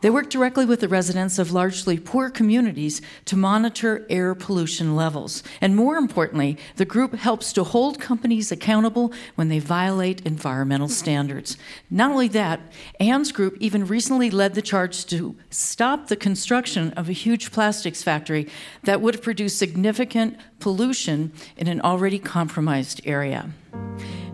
They 0.00 0.10
work 0.10 0.30
directly 0.30 0.64
with 0.64 0.80
the 0.80 0.88
residents 0.88 1.38
of 1.38 1.52
largely 1.52 1.98
poor 1.98 2.30
communities 2.30 3.00
to 3.26 3.36
monitor 3.36 4.06
air 4.10 4.34
pollution 4.34 4.94
levels. 4.96 5.42
And 5.60 5.76
more 5.76 5.96
importantly, 5.96 6.58
the 6.76 6.84
group 6.84 7.14
helps 7.14 7.52
to 7.54 7.64
hold 7.64 8.00
companies 8.00 8.52
accountable 8.52 9.12
when 9.34 9.48
they 9.48 9.58
violate 9.58 10.26
environmental 10.26 10.88
standards. 10.88 11.56
Not 11.90 12.10
only 12.10 12.28
that, 12.28 12.60
Ann's 13.00 13.32
group 13.32 13.56
even 13.60 13.86
recently 13.86 14.30
led 14.30 14.54
the 14.54 14.62
charge 14.62 15.06
to 15.06 15.36
stop 15.50 16.08
the 16.08 16.16
construction 16.16 16.92
of 16.92 17.08
a 17.08 17.12
huge 17.12 17.52
plastics 17.52 18.02
factory 18.02 18.48
that 18.84 19.00
would 19.00 19.14
have 19.14 19.22
produced 19.22 19.58
significant 19.58 20.38
pollution 20.58 21.32
in 21.56 21.68
an 21.68 21.80
already 21.80 22.18
compromised 22.18 23.00
area. 23.04 23.50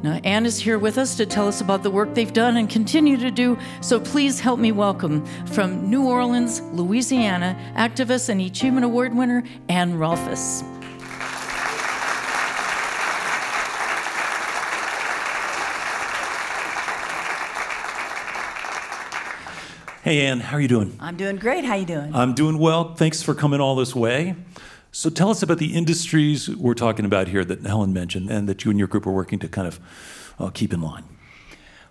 Now, 0.03 0.19
Anne 0.25 0.47
is 0.47 0.59
here 0.59 0.79
with 0.79 0.97
us 0.97 1.15
to 1.17 1.27
tell 1.27 1.47
us 1.47 1.61
about 1.61 1.83
the 1.83 1.91
work 1.91 2.15
they've 2.15 2.33
done 2.33 2.57
and 2.57 2.71
continue 2.71 3.19
to 3.19 3.31
do, 3.31 3.59
so 3.83 4.01
please 4.01 4.41
help 4.41 4.59
me 4.59 4.73
welcome 4.73 5.27
from 5.45 5.91
New 5.91 6.07
Orleans, 6.07 6.63
Louisiana, 6.73 7.55
activist 7.77 8.31
and 8.31 8.41
Achievement 8.41 8.87
Award 8.87 9.15
winner, 9.15 9.45
Anne 9.69 9.99
Rolfes. 9.99 10.63
Hey, 20.03 20.23
Anne, 20.25 20.41
how 20.41 20.57
are 20.57 20.61
you 20.63 20.69
doing? 20.69 20.97
I'm 20.99 21.19
doing 21.19 21.37
great. 21.37 21.67
How 21.67 21.75
are 21.75 21.77
you 21.77 21.85
doing? 21.85 22.15
I'm 22.15 22.33
doing 22.33 22.57
well. 22.57 22.95
Thanks 22.95 23.23
for 23.23 23.35
coming 23.35 23.61
all 23.61 23.77
this 23.77 23.95
way. 23.95 24.35
So 24.93 25.09
tell 25.09 25.31
us 25.31 25.43
about 25.43 25.59
the 25.59 25.75
industries 25.75 26.49
we're 26.49 26.75
talking 26.75 27.05
about 27.05 27.29
here 27.29 27.45
that 27.45 27.63
Helen 27.65 27.93
mentioned 27.93 28.29
and 28.31 28.49
that 28.49 28.65
you 28.65 28.71
and 28.71 28.79
your 28.79 28.89
group 28.89 29.07
are 29.07 29.13
working 29.13 29.39
to 29.39 29.49
kind 29.49 29.69
of 29.69 29.81
uh, 30.39 30.51
keep 30.51 30.73
in 30.73 30.81
line. 30.81 31.05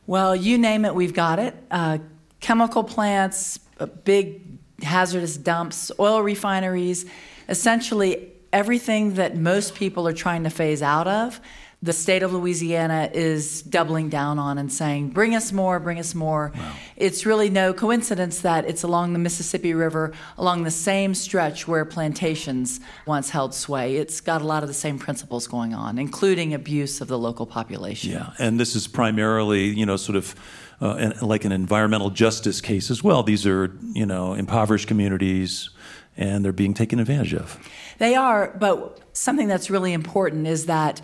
well, 0.06 0.36
you 0.36 0.58
name 0.58 0.86
it, 0.86 0.94
we've 0.96 1.14
got 1.14 1.40
it. 1.40 1.56
Uh, 1.72 2.00
chemical 2.40 2.84
plants, 2.84 3.60
uh, 3.80 3.86
big 3.86 4.42
hazardous 4.84 5.38
dumps, 5.38 5.92
oil 6.00 6.22
refineries, 6.22 7.06
essentially 7.48 8.32
everything 8.52 9.14
that 9.16 9.38
most 9.38 9.76
people 9.76 10.08
are 10.08 10.14
trying 10.14 10.44
to 10.44 10.50
phase 10.50 10.82
out 10.82 11.08
of. 11.08 11.40
The 11.82 11.94
state 11.94 12.24
of 12.24 12.34
Louisiana 12.34 13.10
is 13.14 13.62
doubling 13.62 14.10
down 14.10 14.38
on 14.38 14.58
and 14.58 14.70
saying, 14.72 15.12
bring 15.12 15.34
us 15.34 15.54
more, 15.54 15.80
bring 15.80 15.98
us 15.98 16.14
more. 16.14 16.52
It's 16.98 17.26
really 17.26 17.50
no 17.50 17.74
coincidence 17.74 18.42
that 18.42 18.66
it's 18.66 18.84
along 18.84 19.14
the 19.14 19.20
Mississippi 19.20 19.74
River, 19.74 20.12
along 20.38 20.64
the 20.64 20.72
same 20.72 21.16
stretch 21.16 21.70
where 21.70 21.86
plantations 21.86 22.82
once 23.06 23.30
held 23.30 23.54
sway. 23.54 23.96
It's 23.96 24.20
got 24.20 24.42
a 24.42 24.46
lot 24.46 24.62
of 24.62 24.68
the 24.68 24.74
same 24.74 25.00
principles 25.00 25.48
going 25.48 25.74
on, 25.74 25.98
including 25.98 26.54
abuse 26.54 27.00
of 27.00 27.08
the 27.08 27.18
local 27.18 27.46
population. 27.46 28.12
Yeah, 28.12 28.34
and 28.40 28.60
this 28.60 28.76
is 28.76 28.86
primarily, 28.86 29.68
you 29.68 29.86
know, 29.86 29.96
sort 29.96 30.18
of 30.18 30.36
uh, 30.82 30.96
an, 30.96 31.14
like 31.22 31.46
an 31.46 31.54
environmental 31.54 32.10
justice 32.10 32.60
case 32.60 32.92
as 32.92 33.02
well. 33.02 33.24
These 33.24 33.46
are, 33.46 33.74
you 33.94 34.06
know, 34.06 34.34
impoverished 34.34 34.90
communities, 34.90 35.70
and 36.18 36.44
they're 36.44 36.52
being 36.52 36.74
taken 36.74 37.00
advantage 37.00 37.34
of. 37.34 37.58
They 38.00 38.16
are, 38.16 38.56
but 38.60 39.00
something 39.14 39.48
that's 39.48 39.70
really 39.70 39.92
important 39.92 40.48
is 40.48 40.66
that 40.68 41.02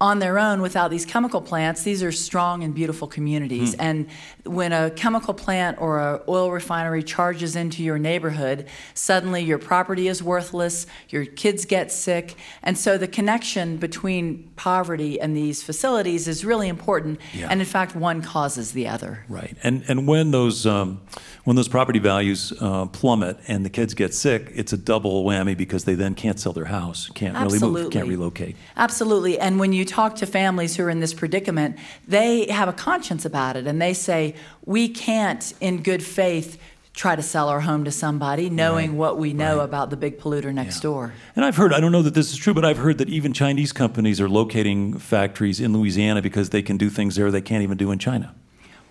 on 0.00 0.18
their 0.18 0.38
own, 0.38 0.62
without 0.62 0.90
these 0.90 1.04
chemical 1.04 1.42
plants, 1.42 1.82
these 1.82 2.02
are 2.02 2.12
strong 2.12 2.64
and 2.64 2.74
beautiful 2.74 3.06
communities. 3.06 3.74
Hmm. 3.74 3.80
And 3.80 4.06
when 4.44 4.72
a 4.72 4.90
chemical 4.90 5.34
plant 5.34 5.80
or 5.80 5.98
a 5.98 6.22
oil 6.28 6.50
refinery 6.50 7.02
charges 7.02 7.56
into 7.56 7.82
your 7.82 7.98
neighborhood, 7.98 8.66
suddenly 8.94 9.42
your 9.42 9.58
property 9.58 10.08
is 10.08 10.22
worthless, 10.22 10.86
your 11.08 11.24
kids 11.24 11.64
get 11.64 11.92
sick, 11.92 12.36
and 12.62 12.76
so 12.78 12.96
the 12.96 13.08
connection 13.08 13.76
between 13.76 14.50
poverty 14.56 15.20
and 15.20 15.36
these 15.36 15.62
facilities 15.62 16.28
is 16.28 16.44
really 16.44 16.68
important. 16.68 17.20
Yeah. 17.34 17.48
And 17.50 17.60
in 17.60 17.66
fact, 17.66 17.94
one 17.94 18.22
causes 18.22 18.72
the 18.72 18.88
other. 18.88 19.24
Right, 19.28 19.56
and 19.62 19.84
and 19.88 20.06
when 20.06 20.30
those 20.30 20.66
um, 20.66 21.00
when 21.44 21.56
those 21.56 21.68
property 21.68 21.98
values 21.98 22.52
uh, 22.60 22.86
plummet 22.86 23.38
and 23.48 23.64
the 23.64 23.70
kids 23.70 23.94
get 23.94 24.14
sick, 24.14 24.50
it's 24.54 24.72
a 24.72 24.76
double 24.76 25.24
whammy 25.24 25.56
because 25.56 25.84
they 25.84 25.94
then 25.94 26.14
can't 26.14 26.38
sell 26.38 26.52
their 26.52 26.66
house, 26.66 27.10
can't 27.14 27.36
really 27.36 27.58
move, 27.58 27.90
can't 27.90 28.08
relocate. 28.08 28.56
Absolutely. 28.76 29.38
And 29.38 29.58
when 29.58 29.72
you 29.72 29.84
talk 29.84 30.16
to 30.16 30.26
families 30.26 30.76
who 30.76 30.84
are 30.84 30.90
in 30.90 31.00
this 31.00 31.14
predicament, 31.14 31.76
they 32.06 32.46
have 32.50 32.68
a 32.68 32.72
conscience 32.72 33.24
about 33.24 33.56
it 33.56 33.66
and 33.66 33.80
they 33.80 33.94
say, 33.94 34.34
we 34.64 34.88
can't, 34.88 35.52
in 35.60 35.82
good 35.82 36.02
faith, 36.02 36.58
try 36.92 37.14
to 37.16 37.22
sell 37.22 37.48
our 37.48 37.60
home 37.60 37.84
to 37.84 37.90
somebody 37.90 38.50
knowing 38.50 38.90
Right, 38.90 38.98
what 38.98 39.18
we 39.18 39.32
know 39.32 39.58
right. 39.58 39.64
about 39.64 39.90
the 39.90 39.96
big 39.96 40.18
polluter 40.18 40.52
next 40.52 40.76
Yeah. 40.76 40.82
door. 40.82 41.12
And 41.36 41.44
I've 41.44 41.56
heard, 41.56 41.72
I 41.72 41.80
don't 41.80 41.92
know 41.92 42.02
that 42.02 42.14
this 42.14 42.30
is 42.32 42.36
true, 42.36 42.52
but 42.52 42.64
I've 42.64 42.78
heard 42.78 42.98
that 42.98 43.08
even 43.08 43.32
Chinese 43.32 43.72
companies 43.72 44.20
are 44.20 44.28
locating 44.28 44.98
factories 44.98 45.60
in 45.60 45.72
Louisiana 45.72 46.20
because 46.20 46.50
they 46.50 46.62
can 46.62 46.76
do 46.76 46.90
things 46.90 47.16
there 47.16 47.30
they 47.30 47.40
can't 47.40 47.62
even 47.62 47.78
do 47.78 47.90
in 47.90 47.98
China. 47.98 48.34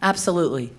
Absolutely. 0.02 0.72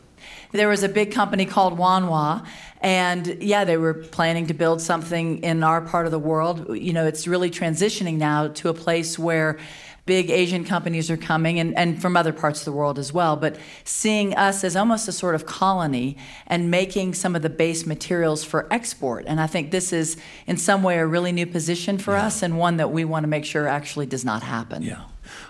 There 0.52 0.68
was 0.68 0.82
a 0.82 0.88
big 0.88 1.12
company 1.12 1.46
called 1.46 1.78
Wanhua, 1.78 2.44
and 2.80 3.36
yeah, 3.40 3.64
they 3.64 3.76
were 3.76 3.94
planning 3.94 4.46
to 4.48 4.54
build 4.54 4.80
something 4.80 5.42
in 5.44 5.62
our 5.62 5.80
part 5.80 6.06
of 6.06 6.12
the 6.12 6.18
world. 6.18 6.76
You 6.76 6.92
know, 6.92 7.06
it's 7.06 7.28
really 7.28 7.50
transitioning 7.50 8.16
now 8.16 8.48
to 8.48 8.68
a 8.68 8.74
place 8.74 9.18
where 9.18 9.58
big 10.06 10.30
Asian 10.30 10.64
companies 10.64 11.10
are 11.10 11.16
coming 11.16 11.58
and, 11.58 11.76
and 11.76 12.00
from 12.00 12.16
other 12.16 12.32
parts 12.32 12.60
of 12.60 12.64
the 12.64 12.72
world 12.72 12.98
as 12.98 13.12
well, 13.12 13.36
but 13.36 13.56
seeing 13.84 14.34
us 14.34 14.64
as 14.64 14.76
almost 14.76 15.08
a 15.08 15.12
sort 15.12 15.34
of 15.34 15.46
colony 15.46 16.16
and 16.46 16.70
making 16.70 17.14
some 17.14 17.36
of 17.36 17.42
the 17.42 17.50
base 17.50 17.86
materials 17.86 18.44
for 18.44 18.66
export. 18.72 19.24
And 19.26 19.40
I 19.40 19.46
think 19.46 19.70
this 19.70 19.92
is, 19.92 20.16
in 20.46 20.56
some 20.56 20.82
way, 20.82 20.98
a 20.98 21.06
really 21.06 21.32
new 21.32 21.46
position 21.46 21.98
for 21.98 22.16
us 22.16 22.42
and 22.42 22.58
one 22.58 22.76
that 22.78 22.90
we 22.90 23.04
want 23.04 23.24
to 23.24 23.28
make 23.28 23.44
sure 23.44 23.68
actually 23.68 24.06
does 24.06 24.24
not 24.24 24.42
happen. 24.42 24.82
Yeah. 24.82 25.04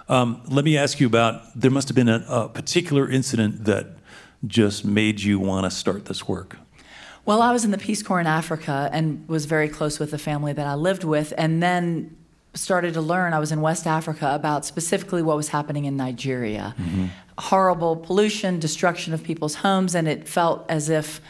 Um, 0.08 0.42
let 0.48 0.64
me 0.64 0.76
ask 0.76 1.00
you 1.00 1.06
about 1.06 1.58
there 1.58 1.70
must 1.70 1.88
have 1.88 1.94
been 1.94 2.08
a, 2.08 2.24
a 2.28 2.48
particular 2.48 3.08
incident 3.08 3.64
that 3.64 3.86
just 4.46 4.84
made 4.84 5.20
you 5.20 5.38
want 5.38 5.64
to 5.64 5.70
start 5.70 6.06
this 6.06 6.26
work. 6.26 6.56
Well, 7.26 7.42
I 7.42 7.52
was 7.52 7.64
in 7.64 7.70
the 7.70 7.78
Peace 7.78 8.02
Corps 8.02 8.20
in 8.20 8.26
Africa 8.26 8.88
and 8.92 9.28
was 9.28 9.44
very 9.44 9.68
close 9.68 9.98
with 9.98 10.10
the 10.10 10.18
family 10.18 10.52
that 10.52 10.66
I 10.66 10.74
lived 10.74 11.04
with, 11.04 11.32
and 11.36 11.62
then 11.62 12.16
started 12.54 12.94
to 12.94 13.00
learn. 13.00 13.32
I 13.32 13.38
was 13.38 13.52
in 13.52 13.60
West 13.60 13.86
Africa 13.86 14.34
about 14.34 14.64
specifically 14.64 15.22
what 15.22 15.36
was 15.36 15.48
happening 15.48 15.84
in 15.84 15.96
Nigeria. 15.96 16.74
Mm-hmm. 16.78 17.06
Horrible 17.38 17.96
pollution, 17.96 18.58
destruction 18.58 19.14
of 19.14 19.22
people's 19.22 19.56
homes, 19.56 19.94
and 19.94 20.06
it 20.08 20.28
felt 20.28 20.66
as 20.68 20.88
if 20.90 21.20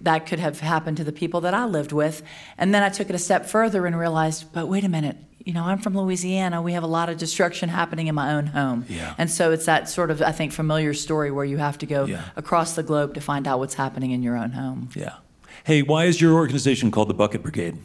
that 0.00 0.26
could 0.26 0.38
have 0.40 0.60
happened 0.60 0.96
to 0.96 1.04
the 1.04 1.12
people 1.12 1.40
that 1.42 1.54
I 1.54 1.64
lived 1.64 1.92
with. 1.92 2.22
And 2.58 2.74
then 2.74 2.82
I 2.82 2.88
took 2.88 3.08
it 3.08 3.14
a 3.14 3.18
step 3.18 3.46
further 3.46 3.86
and 3.86 3.96
realized, 3.96 4.52
but 4.52 4.66
wait 4.66 4.82
a 4.82 4.88
minute, 4.88 5.16
you 5.44 5.52
know, 5.52 5.62
I'm 5.62 5.78
from 5.78 5.96
Louisiana. 5.96 6.60
We 6.60 6.72
have 6.72 6.82
a 6.82 6.88
lot 6.88 7.08
of 7.08 7.18
destruction 7.18 7.68
happening 7.68 8.08
in 8.08 8.14
my 8.16 8.34
own 8.34 8.46
home. 8.46 8.84
Yeah. 8.88 9.14
And 9.16 9.30
so 9.30 9.52
it's 9.52 9.66
that 9.66 9.88
sort 9.88 10.10
of, 10.10 10.20
I 10.20 10.32
think, 10.32 10.52
familiar 10.52 10.92
story 10.92 11.30
where 11.30 11.44
you 11.44 11.58
have 11.58 11.78
to 11.78 11.86
go 11.86 12.04
Yeah. 12.04 12.22
across 12.34 12.74
the 12.74 12.82
globe 12.82 13.14
to 13.14 13.20
find 13.20 13.46
out 13.46 13.60
what's 13.60 13.74
happening 13.74 14.10
in 14.10 14.24
your 14.24 14.36
own 14.36 14.50
home. 14.50 14.88
Yeah. 14.96 15.14
Hey, 15.62 15.82
why 15.82 16.06
is 16.06 16.20
your 16.20 16.34
organization 16.34 16.90
called 16.90 17.08
the 17.08 17.14
Bucket 17.14 17.42
Brigade? 17.42 17.78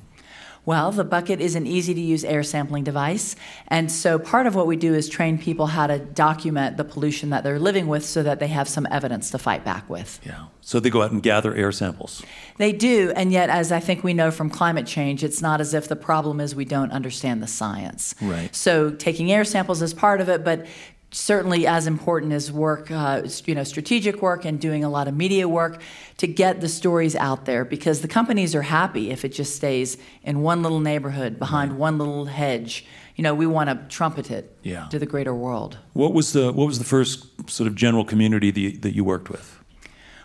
Well, 0.63 0.91
the 0.91 1.04
bucket 1.04 1.41
is 1.41 1.56
an 1.56 1.65
easy 1.65 1.93
to 1.93 2.00
use 2.00 2.24
air 2.24 2.43
sampling 2.43 2.84
device. 2.84 3.36
And 3.67 3.91
so 3.91 4.19
part 4.19 4.45
of 4.45 4.54
what 4.54 4.67
we 4.67 4.76
do 4.76 4.93
is 4.93 5.10
train 5.10 5.39
people 5.39 5.67
how 5.67 5.88
to 5.88 5.97
document 5.97 6.78
the 6.78 6.84
pollution 6.84 7.32
that 7.32 7.43
they're 7.43 7.60
living 7.60 7.88
with 7.88 8.06
so 8.06 8.21
that 8.21 8.39
they 8.39 8.47
have 8.47 8.69
some 8.69 8.88
evidence 8.91 9.32
to 9.32 9.39
fight 9.39 9.65
back 9.65 9.89
with. 9.89 10.19
Yeah. 10.24 10.45
So 10.62 10.80
they 10.80 10.91
go 10.91 11.02
out 11.02 11.12
and 11.12 11.24
gather 11.24 11.56
air 11.56 11.71
samples. 11.71 12.21
They 12.58 12.71
do, 12.74 13.12
and 13.15 13.32
yet, 13.32 13.50
as 13.50 13.71
I 13.71 13.80
think 13.80 14.04
we 14.04 14.13
know 14.13 14.30
from 14.30 14.52
climate 14.52 14.86
change, 14.86 15.24
it's 15.24 15.41
not 15.41 15.62
as 15.62 15.74
if 15.74 15.88
the 15.88 15.95
problem 15.95 16.39
is 16.39 16.54
we 16.54 16.65
don't 16.65 16.91
understand 16.91 17.41
the 17.41 17.47
science. 17.47 18.13
Right. 18.21 18.56
So 18.56 18.91
taking 18.91 19.32
air 19.32 19.43
samples 19.43 19.82
is 19.82 19.95
part 19.95 20.21
of 20.21 20.30
it, 20.30 20.43
but 20.43 20.67
certainly 21.13 21.67
as 21.67 21.88
important 21.88 22.32
as 22.32 22.52
work, 22.52 22.89
uh, 22.89 23.21
you 23.45 23.54
know, 23.54 23.63
strategic 23.65 24.21
work 24.21 24.45
and 24.45 24.60
doing 24.62 24.84
a 24.84 24.89
lot 24.89 25.08
of 25.10 25.15
media 25.15 25.47
work 25.47 25.82
to 26.17 26.26
get 26.28 26.62
the 26.62 26.69
stories 26.69 27.15
out 27.17 27.45
there 27.45 27.65
because 27.65 28.02
the 28.02 28.08
companies 28.08 28.56
are 28.56 28.62
happy 28.62 29.12
if 29.12 29.26
it 29.26 29.30
just 29.30 29.56
stays 29.56 29.97
in 30.24 30.41
one 30.41 30.63
little 30.63 30.80
neighborhood 30.80 31.38
behind 31.38 31.78
one 31.78 31.97
little 31.97 32.26
hedge. 32.26 32.86
You 33.17 33.24
know, 33.24 33.34
we 33.36 33.45
want 33.45 33.69
to 33.69 33.76
trumpet 33.93 34.32
it 34.32 34.56
Yeah. 34.63 34.88
to 34.88 34.97
the 34.97 35.06
greater 35.06 35.36
world. 35.36 35.78
What 35.93 36.13
was 36.13 36.32
the 36.32 36.54
what 36.54 36.65
was 36.65 36.80
the 36.80 36.86
first 36.86 37.26
sort 37.50 37.67
of 37.67 37.76
general 37.76 38.06
community 38.06 38.50
that 38.52 38.60
you, 38.60 38.71
that 38.80 38.95
you 38.95 39.04
worked 39.04 39.30
with? 39.30 39.60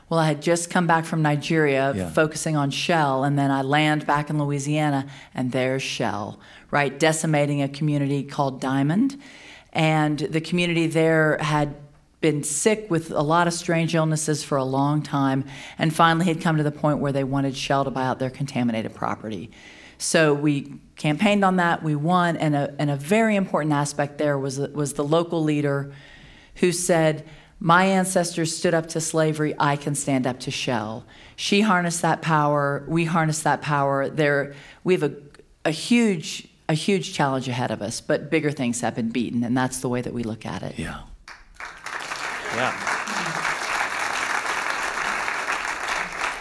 Well, 0.08 0.20
I 0.20 0.28
had 0.28 0.40
just 0.40 0.70
come 0.70 0.86
back 0.86 1.04
from 1.04 1.20
Nigeria 1.20 1.92
Yeah. 1.96 2.10
focusing 2.10 2.56
on 2.56 2.70
Shell, 2.70 3.24
and 3.24 3.36
then 3.36 3.50
I 3.50 3.62
land 3.62 4.06
back 4.06 4.30
in 4.30 4.38
Louisiana, 4.38 5.06
and 5.34 5.50
there's 5.50 5.82
Shell, 5.82 6.38
right, 6.70 6.96
decimating 6.96 7.60
a 7.60 7.68
community 7.68 8.22
called 8.22 8.60
Diamond. 8.60 9.16
And 9.76 10.18
the 10.18 10.40
community 10.40 10.86
there 10.86 11.36
had 11.36 11.76
been 12.22 12.42
sick 12.42 12.90
with 12.90 13.10
a 13.10 13.20
lot 13.20 13.46
of 13.46 13.52
strange 13.52 13.94
illnesses 13.94 14.42
for 14.42 14.56
a 14.56 14.64
long 14.64 15.02
time, 15.02 15.44
and 15.78 15.94
finally 15.94 16.24
had 16.24 16.40
come 16.40 16.56
to 16.56 16.62
the 16.62 16.72
point 16.72 16.98
where 16.98 17.12
they 17.12 17.24
wanted 17.24 17.54
Shell 17.54 17.84
to 17.84 17.90
buy 17.90 18.06
out 18.06 18.18
their 18.18 18.30
contaminated 18.30 18.94
property. 18.94 19.50
So 19.98 20.32
we 20.32 20.80
campaigned 20.96 21.44
on 21.44 21.56
that, 21.56 21.82
we 21.82 21.94
won, 21.94 22.38
and 22.38 22.56
a, 22.56 22.74
and 22.78 22.90
a 22.90 22.96
very 22.96 23.36
important 23.36 23.74
aspect 23.74 24.16
there 24.16 24.38
was, 24.38 24.58
was 24.58 24.94
the 24.94 25.04
local 25.04 25.44
leader 25.44 25.92
who 26.54 26.72
said, 26.72 27.28
My 27.60 27.84
ancestors 27.84 28.56
stood 28.56 28.72
up 28.72 28.86
to 28.88 29.00
slavery, 29.02 29.54
I 29.58 29.76
can 29.76 29.94
stand 29.94 30.26
up 30.26 30.40
to 30.40 30.50
Shell. 30.50 31.04
She 31.36 31.60
harnessed 31.60 32.00
that 32.00 32.22
power, 32.22 32.82
we 32.88 33.04
harnessed 33.04 33.44
that 33.44 33.60
power. 33.60 34.08
There, 34.08 34.54
we 34.84 34.94
have 34.94 35.02
a, 35.02 35.16
a 35.66 35.70
huge 35.70 36.48
a 36.68 36.74
huge 36.74 37.12
challenge 37.14 37.48
ahead 37.48 37.70
of 37.70 37.80
us, 37.82 38.00
but 38.00 38.30
bigger 38.30 38.50
things 38.50 38.80
have 38.80 38.94
been 38.94 39.10
beaten, 39.10 39.44
and 39.44 39.56
that's 39.56 39.78
the 39.80 39.88
way 39.88 40.00
that 40.00 40.12
we 40.12 40.22
look 40.22 40.44
at 40.46 40.62
it. 40.62 40.78
Yeah. 40.78 41.00
Yeah. 42.54 42.92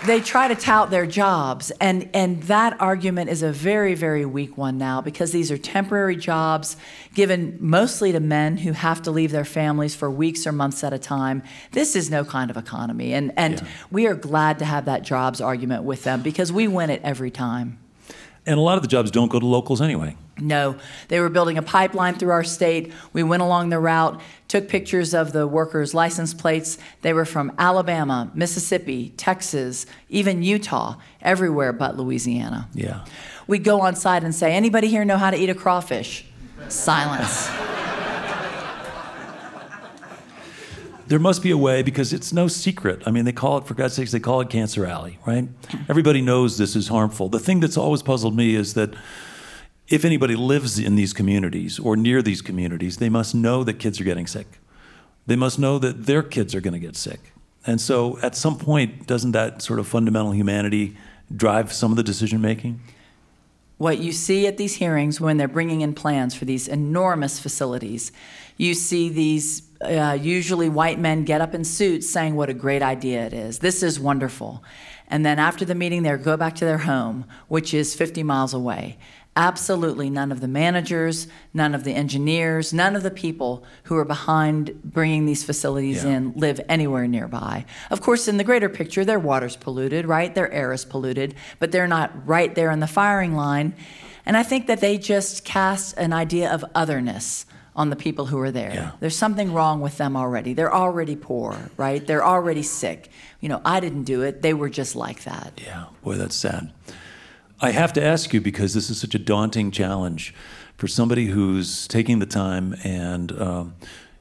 they 0.05 0.21
try 0.21 0.47
to 0.47 0.53
tout 0.55 0.91
their 0.91 1.07
jobs 1.07 1.71
and 1.81 2.07
and 2.13 2.43
that 2.43 2.79
argument 2.79 3.27
is 3.27 3.41
a 3.41 3.51
very 3.51 3.95
very 3.95 4.23
weak 4.23 4.55
one 4.55 4.77
now 4.77 5.01
because 5.01 5.31
these 5.31 5.49
are 5.51 5.57
temporary 5.57 6.15
jobs 6.15 6.77
given 7.15 7.57
mostly 7.59 8.11
to 8.11 8.19
men 8.19 8.55
who 8.57 8.71
have 8.71 9.01
to 9.01 9.09
leave 9.09 9.31
their 9.31 9.43
families 9.45 9.95
for 9.95 10.11
weeks 10.11 10.45
or 10.45 10.51
months 10.51 10.83
at 10.83 10.93
a 10.93 10.99
time 10.99 11.41
this 11.71 11.95
is 11.95 12.11
no 12.11 12.23
kind 12.23 12.51
of 12.51 12.57
economy 12.57 13.13
and 13.15 13.31
and 13.35 13.55
Yeah. 13.55 13.67
we 13.89 14.05
are 14.05 14.13
glad 14.13 14.59
to 14.59 14.65
have 14.65 14.85
that 14.85 15.01
jobs 15.01 15.41
argument 15.41 15.83
with 15.85 16.03
them 16.03 16.21
because 16.21 16.51
we 16.53 16.67
win 16.67 16.91
it 16.91 17.01
every 17.03 17.31
time 17.31 17.79
And 18.45 18.57
a 18.57 18.61
lot 18.61 18.77
of 18.77 18.83
the 18.83 18.87
jobs 18.87 19.09
don't 19.11 19.29
go 19.29 19.39
to 19.39 19.45
locals 19.45 19.81
anyway. 19.81 20.15
no, 20.39 20.75
they 21.07 21.19
were 21.19 21.29
building 21.29 21.57
a 21.57 21.61
pipeline 21.61 22.15
through 22.15 22.31
our 22.31 22.43
state. 22.43 22.91
We 23.13 23.23
went 23.23 23.41
along 23.41 23.69
the 23.69 23.79
route, 23.79 24.21
took 24.47 24.67
pictures 24.67 25.13
of 25.13 25.31
the 25.31 25.47
workers' 25.47 25.93
license 25.93 26.33
plates. 26.33 26.77
They 27.01 27.13
were 27.13 27.25
from 27.25 27.53
Alabama, 27.57 28.29
Mississippi, 28.35 29.13
Texas, 29.17 29.85
even 30.09 30.43
Utah, 30.43 30.95
everywhere 31.21 31.73
but 31.73 31.97
Louisiana. 31.97 32.69
Yeah. 32.73 33.05
We'd 33.47 33.63
go 33.63 33.81
on 33.81 33.95
site 33.95 34.23
and 34.23 34.35
say, 34.35 34.53
anybody 34.53 34.87
here 34.89 35.05
know 35.05 35.17
how 35.17 35.31
to 35.31 35.37
eat 35.37 35.49
a 35.49 35.55
crawfish? 35.55 36.25
Silence. 36.67 37.47
There 41.07 41.19
must 41.19 41.43
be 41.43 41.51
a 41.51 41.57
way 41.57 41.83
because 41.83 42.13
it's 42.13 42.33
no 42.33 42.47
secret. 42.47 43.03
I 43.05 43.11
mean, 43.11 43.25
they 43.25 43.31
call 43.31 43.57
it, 43.57 43.65
for 43.65 43.75
God's 43.75 43.93
sakes, 43.93 44.11
they 44.11 44.19
call 44.19 44.41
it 44.41 44.49
Cancer 44.49 44.85
Alley, 44.85 45.19
right? 45.25 45.47
Everybody 45.89 46.21
knows 46.21 46.57
this 46.57 46.75
is 46.75 46.87
harmful. 46.87 47.29
The 47.29 47.39
thing 47.39 47.59
that's 47.59 47.77
always 47.77 48.01
puzzled 48.01 48.35
me 48.35 48.55
is 48.55 48.73
that 48.73 48.93
if 49.87 50.03
anybody 50.03 50.35
lives 50.35 50.79
in 50.79 50.95
these 50.95 51.13
communities 51.13 51.77
or 51.77 51.95
near 51.95 52.21
these 52.21 52.41
communities, 52.41 52.97
they 52.97 53.09
must 53.09 53.35
know 53.35 53.63
that 53.63 53.75
kids 53.75 54.01
are 54.01 54.03
getting 54.03 54.25
sick. 54.25 54.59
They 55.27 55.35
must 55.35 55.59
know 55.59 55.77
that 55.79 56.05
their 56.05 56.23
kids 56.23 56.55
are 56.55 56.61
going 56.61 56.73
to 56.73 56.79
get 56.79 56.95
sick. 56.95 57.31
And 57.67 57.79
so 57.79 58.19
at 58.21 58.35
some 58.35 58.57
point, 58.57 59.07
doesn't 59.07 59.31
that 59.31 59.61
sort 59.61 59.79
of 59.79 59.87
fundamental 59.87 60.33
humanity 60.33 60.95
drive 61.35 61.71
some 61.73 61.91
of 61.91 61.97
the 61.97 62.03
decision 62.03 62.41
making? 62.41 62.79
What 63.77 63.97
you 63.97 64.11
see 64.11 64.47
at 64.47 64.57
these 64.57 64.75
hearings 64.75 65.19
when 65.19 65.37
they're 65.37 65.47
bringing 65.47 65.81
in 65.81 65.93
plans 65.93 66.33
for 66.33 66.45
these 66.45 66.67
enormous 66.67 67.39
facilities, 67.39 68.11
you 68.57 68.73
see 68.73 69.09
these 69.09 69.63
uh, 69.81 70.17
usually 70.19 70.69
white 70.69 70.99
men 70.99 71.25
get 71.25 71.41
up 71.41 71.53
in 71.53 71.63
suits 71.63 72.09
saying 72.09 72.35
what 72.35 72.49
a 72.49 72.53
great 72.53 72.81
idea 72.81 73.25
it 73.25 73.33
is. 73.33 73.59
This 73.59 73.83
is 73.83 73.99
wonderful. 73.99 74.63
And 75.07 75.25
then 75.25 75.37
after 75.37 75.65
the 75.65 75.75
meeting, 75.75 76.03
they 76.03 76.15
go 76.17 76.37
back 76.37 76.55
to 76.55 76.65
their 76.65 76.79
home, 76.79 77.25
which 77.47 77.73
is 77.73 77.93
50 77.93 78.23
miles 78.23 78.53
away. 78.53 78.97
Absolutely 79.37 80.09
none 80.09 80.31
of 80.31 80.39
the 80.39 80.47
managers, 80.47 81.27
none 81.53 81.75
of 81.75 81.83
the 81.83 81.91
engineers, 81.93 82.73
none 82.73 82.95
of 82.95 83.03
the 83.03 83.11
people 83.11 83.65
who 83.83 83.97
are 83.97 84.05
behind 84.05 84.81
bringing 84.81 85.25
these 85.25 85.43
facilities 85.43 86.05
Yeah. 86.05 86.11
in 86.11 86.33
live 86.37 86.61
anywhere 86.69 87.05
nearby. 87.05 87.65
Of 87.91 87.99
course, 87.99 88.29
in 88.29 88.37
the 88.37 88.45
greater 88.45 88.69
picture, 88.69 89.03
their 89.03 89.19
water's 89.19 89.57
polluted, 89.57 90.05
right? 90.05 90.33
Their 90.33 90.49
air 90.53 90.71
is 90.71 90.85
polluted, 90.85 91.35
but 91.59 91.73
they're 91.73 91.85
not 91.87 92.11
right 92.25 92.55
there 92.55 92.71
in 92.71 92.79
the 92.79 92.87
firing 92.87 93.35
line. 93.35 93.73
And 94.25 94.37
I 94.37 94.43
think 94.43 94.67
that 94.67 94.79
they 94.79 94.97
just 94.97 95.43
cast 95.43 95.97
an 95.97 96.13
idea 96.13 96.49
of 96.49 96.63
otherness 96.73 97.45
on 97.75 97.89
the 97.89 97.95
people 97.97 98.27
who 98.27 98.39
are 98.39 98.51
there. 98.51 98.71
Yeah. 98.73 98.91
There's 99.01 99.17
something 99.17 99.51
wrong 99.51 99.81
with 99.81 99.97
them 99.97 100.15
already. 100.15 100.53
They're 100.53 100.73
already 100.73 101.17
poor, 101.17 101.57
right? 101.75 102.07
They're 102.07 102.25
already 102.25 102.63
sick. 102.63 103.11
You 103.41 103.49
know, 103.49 103.59
I 103.65 103.81
didn't 103.81 104.03
do 104.05 104.21
it. 104.21 104.41
They 104.41 104.53
were 104.53 104.69
just 104.69 104.95
like 104.95 105.25
that. 105.25 105.59
Yeah, 105.61 105.87
boy, 106.01 106.15
that's 106.15 106.37
sad. 106.37 106.71
I 107.65 107.71
have 107.71 107.93
to 107.93 108.03
ask 108.03 108.31
you 108.31 108.41
because 108.41 108.75
this 108.75 108.91
is 108.91 109.01
such 109.01 109.15
a 109.15 109.19
daunting 109.19 109.71
challenge 109.71 110.35
for 110.77 110.87
somebody 110.87 111.25
who's 111.25 111.87
taking 111.87 112.19
the 112.19 112.27
time 112.27 112.75
and 112.83 113.31
um, 113.41 113.75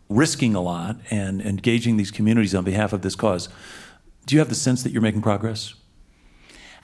risking 0.09 0.55
a 0.55 0.63
lot 0.63 0.97
and 1.11 1.43
engaging 1.43 1.99
these 1.99 2.11
communities 2.11 2.55
on 2.55 2.65
behalf 2.65 2.95
of 2.95 3.03
this 3.03 3.15
cause. 3.15 3.51
Do 4.25 4.35
you 4.35 4.39
have 4.39 4.49
the 4.49 4.55
sense 4.55 4.83
that 4.83 4.93
you're 4.93 5.03
making 5.03 5.21
progress? 5.21 5.75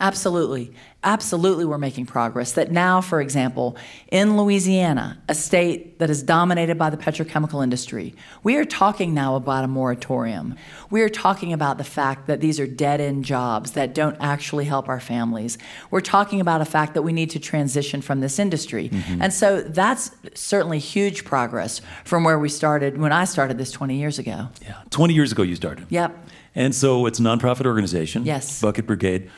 Absolutely. 0.00 0.72
Absolutely, 1.02 1.64
we're 1.64 1.78
making 1.78 2.04
progress. 2.04 2.52
That 2.52 2.70
now, 2.70 3.00
for 3.00 3.22
example, 3.22 3.76
in 4.10 4.36
Louisiana, 4.36 5.18
a 5.28 5.34
state 5.34 5.98
that 5.98 6.10
is 6.10 6.22
dominated 6.22 6.76
by 6.76 6.90
the 6.90 6.98
petrochemical 6.98 7.62
industry, 7.62 8.14
we 8.42 8.56
are 8.56 8.66
talking 8.66 9.14
now 9.14 9.34
about 9.34 9.64
a 9.64 9.68
moratorium. 9.68 10.56
We 10.90 11.00
are 11.00 11.08
talking 11.08 11.54
about 11.54 11.78
the 11.78 11.84
fact 11.84 12.26
that 12.26 12.40
these 12.40 12.60
are 12.60 12.66
dead 12.66 13.00
end 13.00 13.24
jobs 13.24 13.72
that 13.72 13.94
don't 13.94 14.16
actually 14.20 14.66
help 14.66 14.90
our 14.90 15.00
families. 15.00 15.56
We're 15.90 16.02
talking 16.02 16.38
about 16.38 16.60
a 16.60 16.66
fact 16.66 16.92
that 16.92 17.02
we 17.02 17.12
need 17.12 17.30
to 17.30 17.38
transition 17.38 18.02
from 18.02 18.20
this 18.20 18.38
industry. 18.38 18.90
Mm-hmm. 18.90 19.22
And 19.22 19.32
so 19.32 19.62
that's 19.62 20.10
certainly 20.34 20.78
huge 20.78 21.24
progress 21.24 21.80
from 22.04 22.24
where 22.24 22.38
we 22.38 22.50
started 22.50 22.98
when 22.98 23.12
I 23.12 23.24
started 23.24 23.56
this 23.56 23.70
20 23.70 23.96
years 23.96 24.18
ago. 24.18 24.48
Yeah. 24.62 24.82
20 24.90 25.14
years 25.14 25.32
ago, 25.32 25.42
you 25.42 25.56
started. 25.56 25.86
Yep. 25.88 26.28
And 26.54 26.74
so 26.74 27.06
it's 27.06 27.20
a 27.20 27.22
nonprofit 27.22 27.64
organization. 27.64 28.26
Yes. 28.26 28.60
Bucket 28.60 28.86
Brigade. 28.86 29.30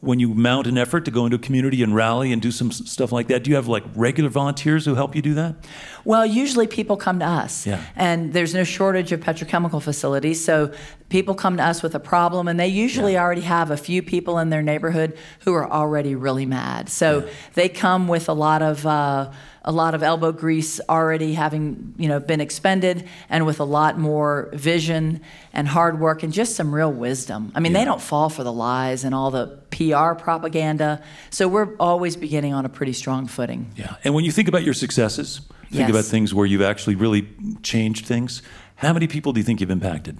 When 0.00 0.20
you 0.20 0.34
mount 0.34 0.66
an 0.66 0.78
effort 0.78 1.04
to 1.06 1.10
go 1.10 1.24
into 1.24 1.36
a 1.36 1.40
community 1.40 1.82
and 1.82 1.94
rally 1.94 2.32
and 2.32 2.40
do 2.40 2.50
some 2.50 2.70
stuff 2.70 3.10
like 3.12 3.28
that, 3.28 3.44
do 3.44 3.50
you 3.50 3.56
have 3.56 3.68
like 3.68 3.84
regular 3.96 4.30
volunteers 4.30 4.84
who 4.84 4.94
help 4.94 5.16
you 5.16 5.22
do 5.22 5.34
that? 5.34 5.56
Well, 6.04 6.24
usually 6.24 6.66
people 6.66 6.96
come 6.96 7.18
to 7.18 7.24
us, 7.26 7.66
Yeah. 7.66 7.80
and 7.96 8.32
there's 8.32 8.54
no 8.54 8.64
shortage 8.64 9.12
of 9.12 9.20
petrochemical 9.20 9.82
facilities. 9.82 10.42
So 10.44 10.72
people 11.08 11.34
come 11.34 11.56
to 11.56 11.62
us 11.64 11.82
with 11.82 11.94
a 11.94 12.00
problem, 12.00 12.48
and 12.48 12.58
they 12.58 12.68
usually 12.68 13.18
already 13.18 13.42
have 13.42 13.70
a 13.70 13.76
few 13.76 14.02
people 14.02 14.38
in 14.38 14.50
their 14.50 14.62
neighborhood 14.62 15.16
who 15.40 15.52
are 15.54 15.70
already 15.70 16.14
really 16.14 16.46
mad. 16.46 16.88
So 16.88 17.28
they 17.54 17.68
come 17.68 18.08
with 18.08 18.28
a 18.28 18.34
lot 18.34 18.62
of 18.62 18.86
uh, 18.86 19.30
a 19.68 19.72
lot 19.72 19.94
of 19.94 20.02
elbow 20.02 20.32
grease 20.32 20.80
already 20.88 21.34
having 21.34 21.92
you 21.98 22.08
know 22.08 22.18
been 22.18 22.40
expended, 22.40 23.06
and 23.28 23.44
with 23.44 23.60
a 23.60 23.64
lot 23.64 23.98
more 23.98 24.48
vision 24.54 25.20
and 25.52 25.68
hard 25.68 26.00
work 26.00 26.22
and 26.22 26.32
just 26.32 26.56
some 26.56 26.74
real 26.74 26.90
wisdom. 26.90 27.52
I 27.54 27.60
mean, 27.60 27.74
they 27.74 27.84
don't 27.84 28.00
fall 28.00 28.30
for 28.30 28.42
the 28.42 28.52
lies 28.52 29.04
and 29.04 29.14
all 29.14 29.30
the 29.30 29.58
PR 29.70 30.18
propaganda. 30.18 31.02
So 31.28 31.46
we're 31.48 31.76
always 31.76 32.16
beginning 32.16 32.54
on 32.54 32.64
a 32.64 32.70
pretty 32.70 32.94
strong 32.94 33.26
footing. 33.26 33.70
Yeah. 33.76 33.96
And 34.04 34.14
when 34.14 34.24
you 34.24 34.32
think 34.32 34.48
about 34.48 34.64
your 34.64 34.74
successes, 34.74 35.42
think 35.70 35.80
Yes. 35.80 35.90
about 35.90 36.04
things 36.06 36.32
where 36.32 36.46
you've 36.46 36.62
actually 36.62 36.94
really 36.96 37.28
changed 37.62 38.06
things. 38.06 38.40
How 38.76 38.94
many 38.94 39.06
people 39.06 39.34
do 39.34 39.40
you 39.40 39.44
think 39.44 39.60
you've 39.60 39.70
impacted? 39.70 40.18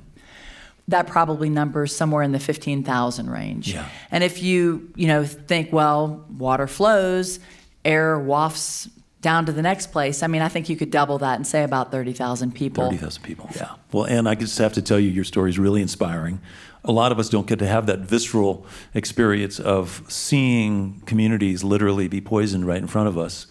that 0.88 1.06
probably 1.06 1.50
numbers 1.50 1.94
somewhere 1.94 2.22
in 2.22 2.32
the 2.32 2.38
15,000 2.38 3.28
range. 3.28 3.74
Yeah. 3.74 3.86
And 4.10 4.24
if 4.24 4.42
you, 4.42 4.90
you 4.96 5.06
know, 5.06 5.22
think, 5.22 5.70
well, 5.70 6.24
water 6.38 6.66
flows, 6.66 7.40
air 7.84 8.18
wafts 8.18 8.88
down 9.20 9.46
to 9.46 9.52
the 9.52 9.62
next 9.62 9.90
place, 9.92 10.22
I 10.22 10.26
mean, 10.26 10.42
I 10.42 10.48
think 10.48 10.68
you 10.68 10.76
could 10.76 10.90
double 10.90 11.18
that 11.18 11.36
and 11.36 11.46
say 11.46 11.64
about 11.64 11.90
30,000 11.90 12.54
people. 12.54 12.84
30,000 12.84 13.22
people. 13.22 13.50
Yeah. 13.56 13.72
Well, 13.92 14.04
and 14.04 14.28
I 14.28 14.34
just 14.34 14.56
have 14.58 14.72
to 14.74 14.82
tell 14.82 15.00
you, 15.00 15.10
your 15.10 15.24
story 15.24 15.50
is 15.50 15.58
really 15.58 15.82
inspiring. 15.82 16.40
A 16.84 16.92
lot 16.92 17.10
of 17.10 17.18
us 17.18 17.28
don't 17.28 17.46
get 17.46 17.58
to 17.58 17.66
have 17.66 17.86
that 17.86 18.00
visceral 18.00 18.64
experience 18.94 19.58
of 19.58 20.02
seeing 20.08 21.02
communities 21.06 21.64
literally 21.64 22.06
be 22.06 22.20
poisoned 22.20 22.66
right 22.66 22.78
in 22.78 22.86
front 22.86 23.08
of 23.08 23.18
us. 23.18 23.46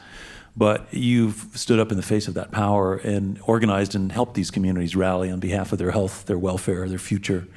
But 0.55 0.87
you've 0.91 1.49
stood 1.53 1.79
up 1.79 1.91
in 1.91 1.97
the 1.97 2.03
face 2.03 2.27
of 2.27 2.33
that 2.33 2.51
power 2.51 2.95
and 2.95 3.39
organized 3.43 3.93
and 3.93 4.11
helped 4.11 4.33
these 4.33 4.49
communities 4.49 4.95
rally 4.95 5.29
on 5.29 5.39
behalf 5.39 5.71
of 5.71 5.77
their 5.77 5.91
health, 5.91 6.25
their 6.25 6.39
welfare, 6.39 6.87
their 6.89 6.97
future. 6.97 7.47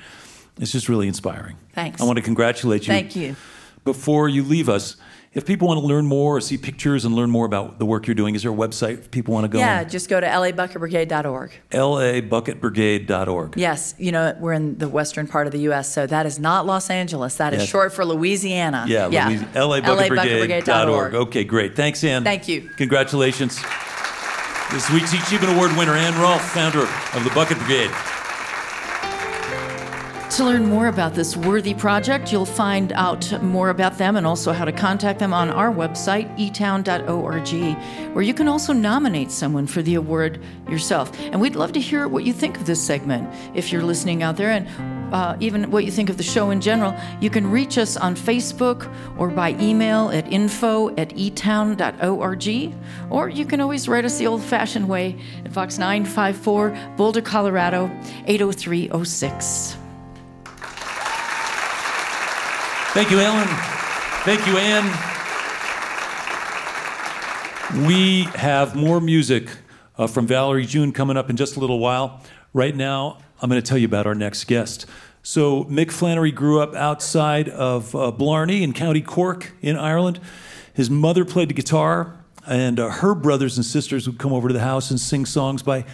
It's 0.59 0.73
just 0.73 0.88
really 0.88 1.09
inspiring. 1.09 1.57
Thanks. 1.73 2.03
I 2.03 2.05
want 2.05 2.16
to 2.16 2.23
congratulate 2.23 2.83
you. 2.83 2.92
Thank 2.92 3.16
you. 3.16 3.37
Before 3.85 4.29
you 4.29 4.42
leave 4.42 4.68
us, 4.68 4.96
if 5.33 5.47
people 5.47 5.69
want 5.69 5.79
to 5.81 5.87
learn 5.87 6.07
more 6.07 6.37
or 6.38 6.40
see 6.40 6.59
pictures 6.59 7.05
and 7.05 7.14
learn 7.14 7.31
more 7.31 7.47
about 7.47 7.79
the 7.79 7.87
work 7.87 8.07
you're 8.09 8.16
doing, 8.16 8.35
is 8.35 8.43
there 8.43 8.51
a 8.51 8.55
website 8.55 8.99
if 8.99 9.11
people 9.12 9.33
want 9.33 9.45
to 9.45 9.49
go? 9.49 9.59
Yeah, 9.59 9.85
just 9.85 10.09
go 10.09 10.19
to 10.19 10.27
labucketbrigade.org. 10.27 11.53
labucketbrigade.org. 11.71 13.57
Yes, 13.57 13.95
you 13.99 14.11
know, 14.11 14.37
we're 14.40 14.53
in 14.55 14.77
the 14.79 14.88
western 14.88 15.29
part 15.29 15.47
of 15.47 15.53
the 15.53 15.61
U.S., 15.61 15.93
so 15.93 16.05
that 16.07 16.27
is 16.27 16.38
not 16.40 16.66
Los 16.66 16.90
Angeles. 16.90 17.37
That 17.37 17.55
is 17.55 17.61
Yes. 17.61 17.69
short 17.69 17.93
for 17.93 18.05
Louisiana. 18.05 18.85
Yeah, 18.88 19.07
Louis- 19.07 19.38
labucketbrigade.org. 19.83 21.14
Okay, 21.14 21.45
great. 21.45 21.77
Thanks, 21.77 22.03
Anne. 22.03 22.25
Thank 22.25 22.49
you. 22.49 22.69
Congratulations. 22.77 23.61
This 24.73 24.90
week's 24.90 25.12
Achievement 25.12 25.55
Award 25.55 25.77
winner, 25.77 25.95
Anne 25.95 26.19
Rolfe, 26.21 26.43
founder 26.43 26.83
of 26.83 27.25
the 27.25 27.31
Bucket 27.35 27.59
Brigade. 27.59 27.90
To 30.31 30.45
learn 30.45 30.66
more 30.66 30.87
about 30.87 31.14
this 31.14 31.37
worthy 31.37 31.75
project, 31.75 32.31
you'll 32.31 32.47
find 32.47 32.93
out 32.93 33.43
more 33.43 33.71
about 33.71 33.99
them 33.99 34.14
and 34.14 34.25
also 34.25 34.53
how 34.53 34.64
to 34.64 34.71
contact 34.71 35.19
them 35.19 35.35
on 35.35 35.51
our 35.51 35.73
website, 35.73 36.33
etown.org, 36.38 38.14
where 38.14 38.23
you 38.23 38.33
can 38.33 38.47
also 38.47 38.73
nominate 38.73 39.33
someone 39.33 39.66
for 39.66 39.83
the 39.83 39.97
award 39.97 40.40
yourself. 40.69 41.11
And 41.19 41.40
we'd 41.40 41.57
love 41.57 41.73
to 41.73 41.81
hear 41.81 42.07
what 42.07 42.23
you 42.23 42.33
think 42.33 42.57
of 42.57 42.64
this 42.64 42.81
segment. 42.81 43.29
If 43.57 43.73
you're 43.73 43.83
listening 43.83 44.23
out 44.23 44.37
there 44.37 44.53
and 44.53 45.12
uh, 45.12 45.37
even 45.40 45.69
what 45.69 45.85
you 45.85 45.90
think 45.90 46.09
of 46.09 46.16
the 46.16 46.23
show 46.23 46.51
in 46.51 46.61
general, 46.61 46.95
you 47.21 47.29
can 47.29 47.51
reach 47.51 47.77
us 47.77 47.97
on 47.97 48.14
Facebook 48.14 48.88
or 49.19 49.31
by 49.31 49.57
email 49.61 50.11
at 50.11 50.33
info 50.33 50.90
at 50.90 51.11
etown.org, 51.16 52.75
or 53.11 53.29
you 53.29 53.45
can 53.45 53.61
always 53.61 53.88
write 53.88 54.05
us 54.05 54.16
the 54.19 54.29
old 54.29 54.45
fashioned 54.45 54.88
way 54.88 55.19
at 55.45 55.53
Fox 55.53 55.77
954, 55.77 56.95
Boulder, 56.97 57.21
Colorado, 57.21 57.90
80306. 58.27 59.80
Thank 62.92 63.12
you, 63.12 63.20
Ellen. 63.20 63.46
Thank 64.24 64.44
you, 64.48 64.59
Anne. 64.59 64.85
We 67.87 68.22
have 68.35 68.74
more 68.74 69.00
music 69.00 69.48
uh, 69.96 70.09
from 70.09 70.26
Valerie 70.26 70.66
June 70.66 70.90
coming 70.90 71.16
up 71.16 71.31
in 71.31 71.37
just 71.37 71.57
a 71.57 71.61
little 71.61 71.79
while. 71.79 72.20
Right 72.53 72.74
now, 72.74 73.18
I'm 73.40 73.48
going 73.48 73.62
to 73.62 73.66
tell 73.66 73.79
you 73.79 73.87
about 73.87 74.09
our 74.09 74.16
next 74.16 74.42
guest. 74.48 74.87
So, 75.22 75.66
Mick 75.66 75.92
Flannery 75.92 76.33
grew 76.33 76.61
up 76.61 76.74
outside 76.74 77.48
of 77.48 77.94
uh, 77.94 78.11
Blarney 78.11 78.64
in 78.64 78.72
County 78.72 79.03
Cork 79.03 79.53
in 79.62 79.76
Ireland. 79.76 80.18
His 80.74 80.90
mother 80.90 81.24
played 81.24 81.48
the 81.48 81.55
guitar, 81.55 82.16
and 82.44 82.81
uh, 82.81 82.88
her 82.88 83.14
brothers 83.14 83.57
and 83.57 83.64
sisters 83.64 84.09
would 84.09 84.18
come 84.18 84.33
over 84.33 84.48
to 84.48 84.53
the 84.53 84.59
house 84.59 84.90
and 84.90 84.98
sing 84.98 85.26
songs 85.26 85.62
by 85.62 85.85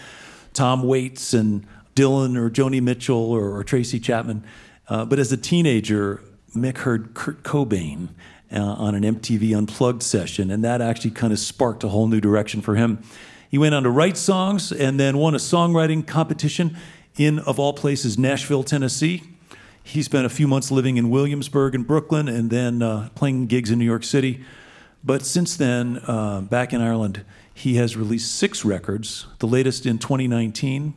Tom 0.54 0.82
Waits 0.82 1.34
and 1.34 1.66
Dylan 1.94 2.38
or 2.38 2.48
Joni 2.48 2.80
Mitchell 2.80 3.32
or, 3.32 3.54
or 3.54 3.62
Tracy 3.64 4.00
Chapman. 4.00 4.42
Uh, 4.88 5.04
but 5.04 5.18
as 5.18 5.30
a 5.30 5.36
teenager, 5.36 6.22
Mick 6.56 6.78
heard 6.78 7.14
Kurt 7.14 7.42
Cobain 7.42 8.08
uh, 8.52 8.60
on 8.60 8.94
an 8.94 9.02
MTV 9.02 9.56
Unplugged 9.56 10.02
session, 10.02 10.50
and 10.50 10.64
that 10.64 10.80
actually 10.80 11.10
kind 11.10 11.32
of 11.32 11.38
sparked 11.38 11.84
a 11.84 11.88
whole 11.88 12.08
new 12.08 12.20
direction 12.20 12.60
for 12.60 12.74
him. 12.74 13.02
He 13.50 13.58
went 13.58 13.74
on 13.74 13.84
to 13.84 13.90
write 13.90 14.16
songs 14.16 14.72
and 14.72 14.98
then 14.98 15.18
won 15.18 15.34
a 15.34 15.38
songwriting 15.38 16.06
competition 16.06 16.76
in, 17.16 17.38
of 17.40 17.58
all 17.58 17.72
places, 17.72 18.18
Nashville, 18.18 18.62
Tennessee. 18.62 19.22
He 19.82 20.02
spent 20.02 20.26
a 20.26 20.28
few 20.28 20.48
months 20.48 20.70
living 20.70 20.96
in 20.96 21.10
Williamsburg 21.10 21.74
and 21.74 21.86
Brooklyn 21.86 22.28
and 22.28 22.50
then 22.50 22.82
uh, 22.82 23.08
playing 23.14 23.46
gigs 23.46 23.70
in 23.70 23.78
New 23.78 23.84
York 23.84 24.02
City. 24.02 24.44
But 25.04 25.22
since 25.22 25.56
then, 25.56 26.00
uh, 26.06 26.40
back 26.40 26.72
in 26.72 26.80
Ireland, 26.80 27.24
he 27.54 27.76
has 27.76 27.96
released 27.96 28.34
six 28.34 28.64
records, 28.64 29.26
the 29.38 29.46
latest 29.46 29.86
in 29.86 29.98
2019. 29.98 30.94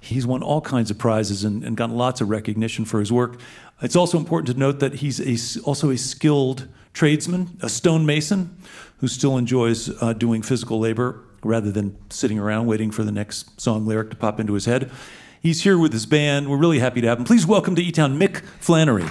He's 0.00 0.26
won 0.26 0.42
all 0.42 0.60
kinds 0.60 0.90
of 0.90 0.98
prizes 0.98 1.44
and, 1.44 1.62
and 1.62 1.76
gotten 1.76 1.96
lots 1.96 2.20
of 2.20 2.28
recognition 2.28 2.84
for 2.84 3.00
his 3.00 3.12
work. 3.12 3.38
It's 3.84 3.96
also 3.96 4.16
important 4.16 4.46
to 4.46 4.58
note 4.58 4.80
that 4.80 4.94
he's 4.94 5.20
a 5.20 5.60
also 5.60 5.90
a 5.90 5.98
skilled 5.98 6.68
tradesman, 6.94 7.58
a 7.60 7.68
stonemason, 7.68 8.56
who 9.00 9.08
still 9.08 9.36
enjoys 9.36 9.90
uh, 10.02 10.14
doing 10.14 10.40
physical 10.40 10.78
labor 10.78 11.20
rather 11.42 11.70
than 11.70 11.94
sitting 12.08 12.38
around 12.38 12.64
waiting 12.64 12.90
for 12.90 13.04
the 13.04 13.12
next 13.12 13.60
song 13.60 13.84
lyric 13.84 14.08
to 14.08 14.16
pop 14.16 14.40
into 14.40 14.54
his 14.54 14.64
head. 14.64 14.90
He's 15.38 15.64
here 15.64 15.76
with 15.76 15.92
his 15.92 16.06
band. 16.06 16.48
We're 16.48 16.56
really 16.56 16.78
happy 16.78 17.02
to 17.02 17.08
have 17.08 17.18
him. 17.18 17.26
Please 17.26 17.46
welcome 17.46 17.74
to 17.74 17.82
E 17.82 17.92
Town 17.92 18.18
Mick 18.18 18.42
Flannery. 18.58 19.04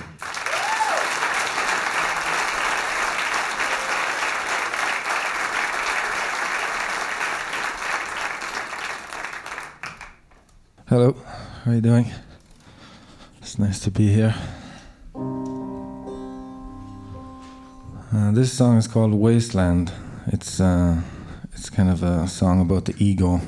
Hello, 10.87 11.13
how 11.63 11.71
are 11.71 11.75
you 11.75 11.81
doing? 11.81 12.11
It's 13.39 13.59
nice 13.59 13.79
to 13.81 13.91
be 13.91 14.11
here. 14.11 14.33
Uh, 15.15 15.21
this 18.31 18.51
song 18.51 18.77
is 18.77 18.87
called 18.87 19.13
Wasteland. 19.13 19.91
It's 20.27 20.59
uh, 20.59 21.01
it's 21.51 21.69
kind 21.69 21.89
of 21.89 22.01
a 22.01 22.27
song 22.27 22.61
about 22.61 22.85
the 22.85 22.95
ego. 22.97 23.41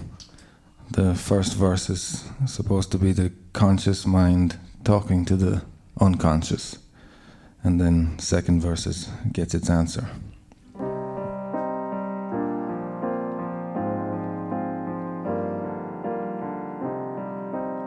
The 0.92 1.16
first 1.16 1.56
verse 1.56 1.90
is 1.90 2.24
supposed 2.46 2.92
to 2.92 3.00
be 3.00 3.14
the 3.14 3.32
conscious 3.54 4.06
mind 4.06 4.60
talking 4.84 5.26
to 5.26 5.36
the 5.36 5.64
unconscious, 6.00 6.78
and 7.64 7.82
then 7.82 8.20
second 8.20 8.62
verse 8.62 9.10
gets 9.34 9.56
its 9.56 9.70
answer. 9.70 10.08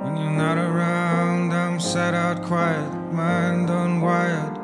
When 0.03 0.17
you're 0.17 0.31
not 0.31 0.59
around, 0.59 1.53
I'm 1.53 1.79
sat 1.79 2.15
out 2.15 2.43
quiet, 2.43 2.91
mind 3.19 3.69
unwired. 3.69 4.57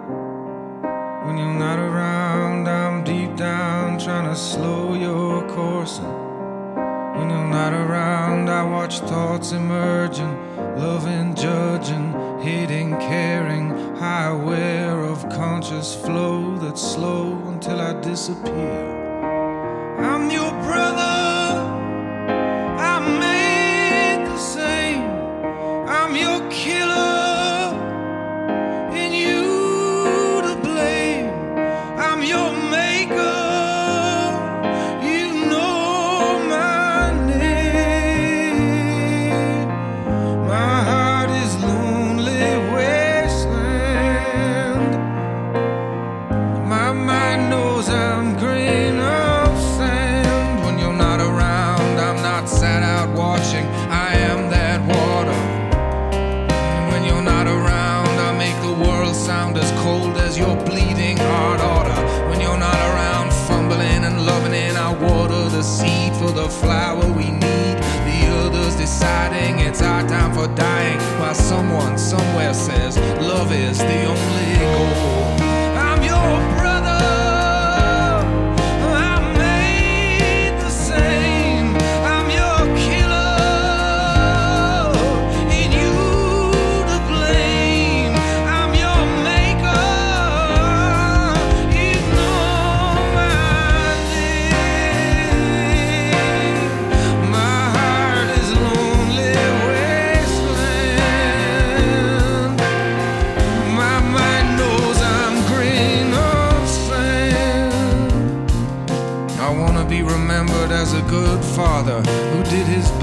When 1.24 1.36
you're 1.36 1.58
not 1.66 1.80
around, 1.80 2.68
I'm 2.68 3.02
deep 3.02 3.34
down 3.36 3.98
trying 3.98 4.28
to 4.32 4.36
slow 4.36 4.94
your 4.94 5.42
course. 5.48 5.98
And 5.98 7.16
When 7.16 7.30
you're 7.30 7.52
not 7.60 7.72
around, 7.72 8.48
I 8.48 8.62
watch 8.62 9.00
thoughts 9.00 9.50
emerging, 9.50 10.32
loving, 10.76 11.34
judging, 11.34 12.06
hating, 12.42 12.90
caring, 13.10 13.66
Aware 14.34 15.00
of 15.12 15.28
conscious 15.30 15.94
flow 16.04 16.56
that's 16.58 16.82
slow 16.94 17.24
until 17.48 17.80
I 17.80 17.92
disappear. 18.00 18.93
Love 73.34 73.52
is 73.52 73.78
the 73.78 74.04
only 74.04 74.33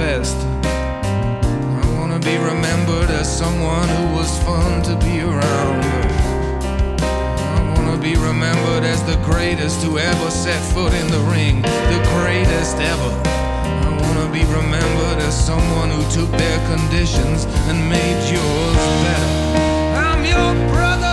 did. 0.01 0.25
I 1.83 1.85
wanna 1.97 2.19
be 2.19 2.35
remembered 2.37 3.09
as 3.11 3.27
someone 3.41 3.87
who 3.87 4.15
was 4.15 4.31
fun 4.43 4.81
to 4.89 4.95
be 5.05 5.21
around. 5.21 5.79
I 7.57 7.59
wanna 7.73 7.97
be 7.97 8.15
remembered 8.15 8.83
as 8.83 9.03
the 9.03 9.17
greatest 9.31 9.83
who 9.83 9.97
ever 9.97 10.29
set 10.31 10.61
foot 10.73 10.93
in 10.93 11.07
the 11.15 11.23
ring, 11.35 11.61
the 11.93 12.01
greatest 12.15 12.77
ever. 12.77 13.11
I 13.85 13.91
wanna 14.03 14.27
be 14.31 14.43
remembered 14.59 15.19
as 15.27 15.35
someone 15.49 15.89
who 15.89 16.03
took 16.17 16.31
their 16.31 16.59
conditions 16.73 17.45
and 17.69 17.77
made 17.89 18.21
yours 18.35 18.81
better. 19.05 19.31
I'm 20.07 20.21
your 20.25 20.51
brother. 20.73 21.10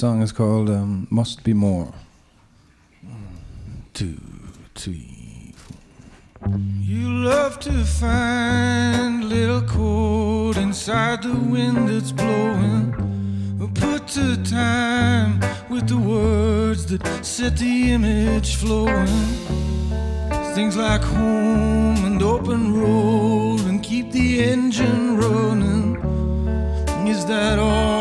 Song 0.00 0.22
is 0.22 0.32
called 0.32 0.70
um, 0.70 1.06
Must 1.10 1.44
Be 1.44 1.52
More. 1.52 1.92
Two, 3.92 4.18
three, 4.74 5.52
four. 5.54 6.56
You 6.80 7.06
love 7.06 7.60
to 7.60 7.84
find 7.84 9.24
little 9.24 9.60
chord 9.60 10.56
inside 10.56 11.22
the 11.22 11.34
wind 11.34 11.90
that's 11.90 12.12
blowing. 12.12 12.96
Put 13.74 14.08
to 14.16 14.42
time 14.42 15.38
with 15.68 15.86
the 15.86 15.98
words 15.98 16.86
that 16.86 17.02
set 17.22 17.58
the 17.58 17.92
image 17.92 18.56
flowing. 18.56 19.06
Things 20.54 20.78
like 20.78 21.02
home 21.02 22.04
and 22.08 22.22
open 22.22 22.62
road 22.80 23.60
and 23.68 23.82
keep 23.82 24.12
the 24.12 24.44
engine 24.44 25.18
running. 25.18 25.96
Is 27.06 27.26
that 27.26 27.58
all, 27.58 27.99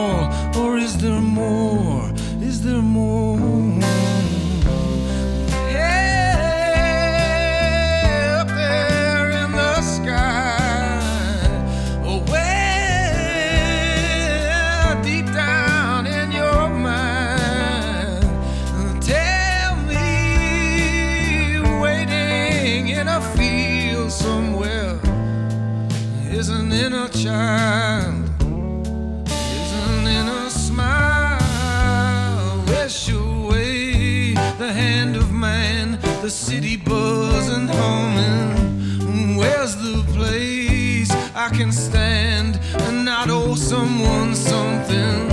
the 36.29 36.35
city 36.35 36.77
buzzing, 36.77 37.67
humming. 37.67 39.35
Where's 39.35 39.75
the 39.77 40.03
place 40.13 41.09
I 41.33 41.49
can 41.49 41.71
stand 41.71 42.59
and 42.85 43.03
not 43.03 43.31
owe 43.31 43.55
someone 43.55 44.35
something? 44.35 45.27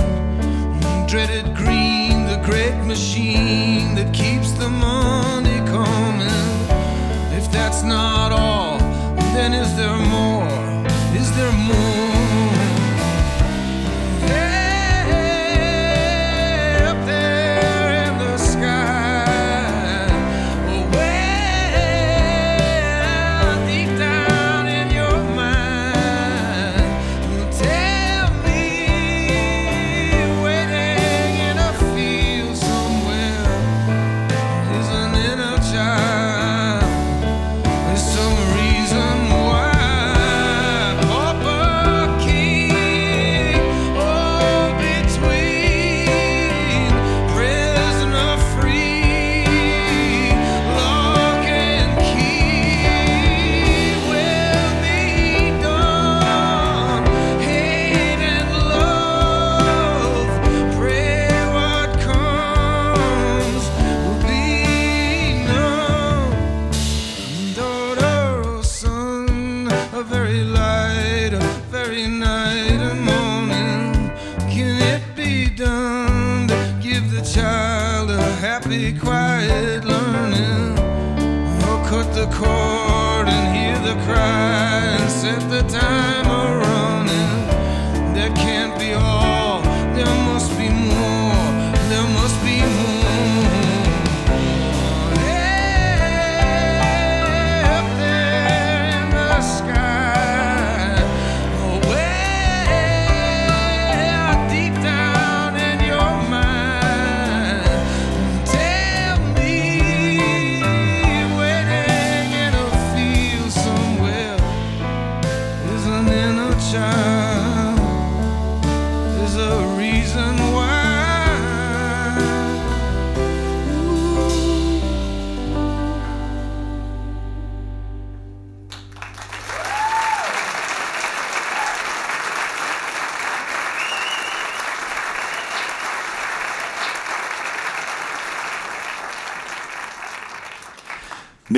Dreaded 1.05 1.55
green, 1.55 2.25
the 2.25 2.41
great 2.43 2.83
machine 2.87 3.46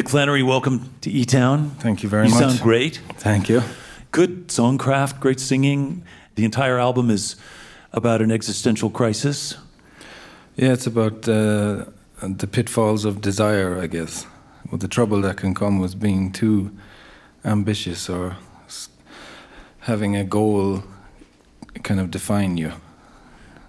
Flannery, 0.10 0.42
welcome 0.42 0.92
to 1.02 1.12
E 1.12 1.24
Town. 1.24 1.70
Thank 1.80 2.02
you 2.02 2.10
very 2.10 2.28
you 2.28 2.34
much. 2.34 2.40
sound 2.44 2.60
great. 2.62 3.00
Thank 3.18 3.48
you. 3.48 3.62
Good 4.12 4.48
songcraft, 4.48 5.20
great 5.20 5.40
singing. 5.40 6.04
The 6.34 6.46
entire 6.46 6.80
album 6.80 7.12
is 7.12 7.36
about 7.94 8.20
an 8.22 8.32
existential 8.32 8.90
crisis. 8.90 9.56
Yeah, 10.56 10.74
it's 10.74 10.88
about 10.88 11.30
uh, 11.30 11.86
the 12.24 12.48
pitfalls 12.48 13.06
of 13.06 13.22
desire, 13.22 13.80
I 13.80 13.86
guess. 13.86 14.26
With 14.72 14.82
the 14.82 14.88
trouble 14.88 15.22
that 15.22 15.38
can 15.38 15.54
come 15.54 15.78
with 15.80 16.00
being 16.00 16.32
too 16.32 16.72
ambitious 17.46 18.10
or 18.10 18.38
having 19.82 20.16
a 20.16 20.24
goal 20.24 20.84
kind 21.84 22.00
of 22.00 22.10
define 22.10 22.58
you. 22.58 22.72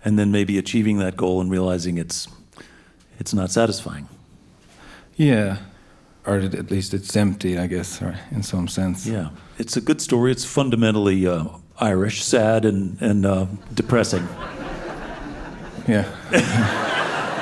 and 0.05 0.19
then 0.19 0.33
maybe 0.33 0.57
achieving 0.59 0.99
that 0.99 1.15
goal 1.17 1.41
and 1.43 1.51
realizing 1.51 1.99
it's 1.99 2.27
it's 3.19 3.35
not 3.35 3.51
satisfying. 3.51 4.09
Yeah, 5.17 5.59
or 6.27 6.37
at 6.37 6.71
least 6.71 6.95
it's 6.95 7.17
empty, 7.17 7.59
I 7.59 7.67
guess, 7.67 8.03
in 8.31 8.43
some 8.43 8.69
sense. 8.69 9.07
Yeah, 9.07 9.31
it's 9.59 9.77
a 9.77 9.81
good 9.81 10.01
story. 10.01 10.33
It's 10.33 10.45
fundamentally 10.45 11.27
uh, 11.27 11.45
Irish, 11.79 12.23
sad 12.23 12.65
and 12.65 13.01
and 13.01 13.27
uh, 13.27 13.47
depressing. 13.75 14.29
Yeah. 15.89 16.05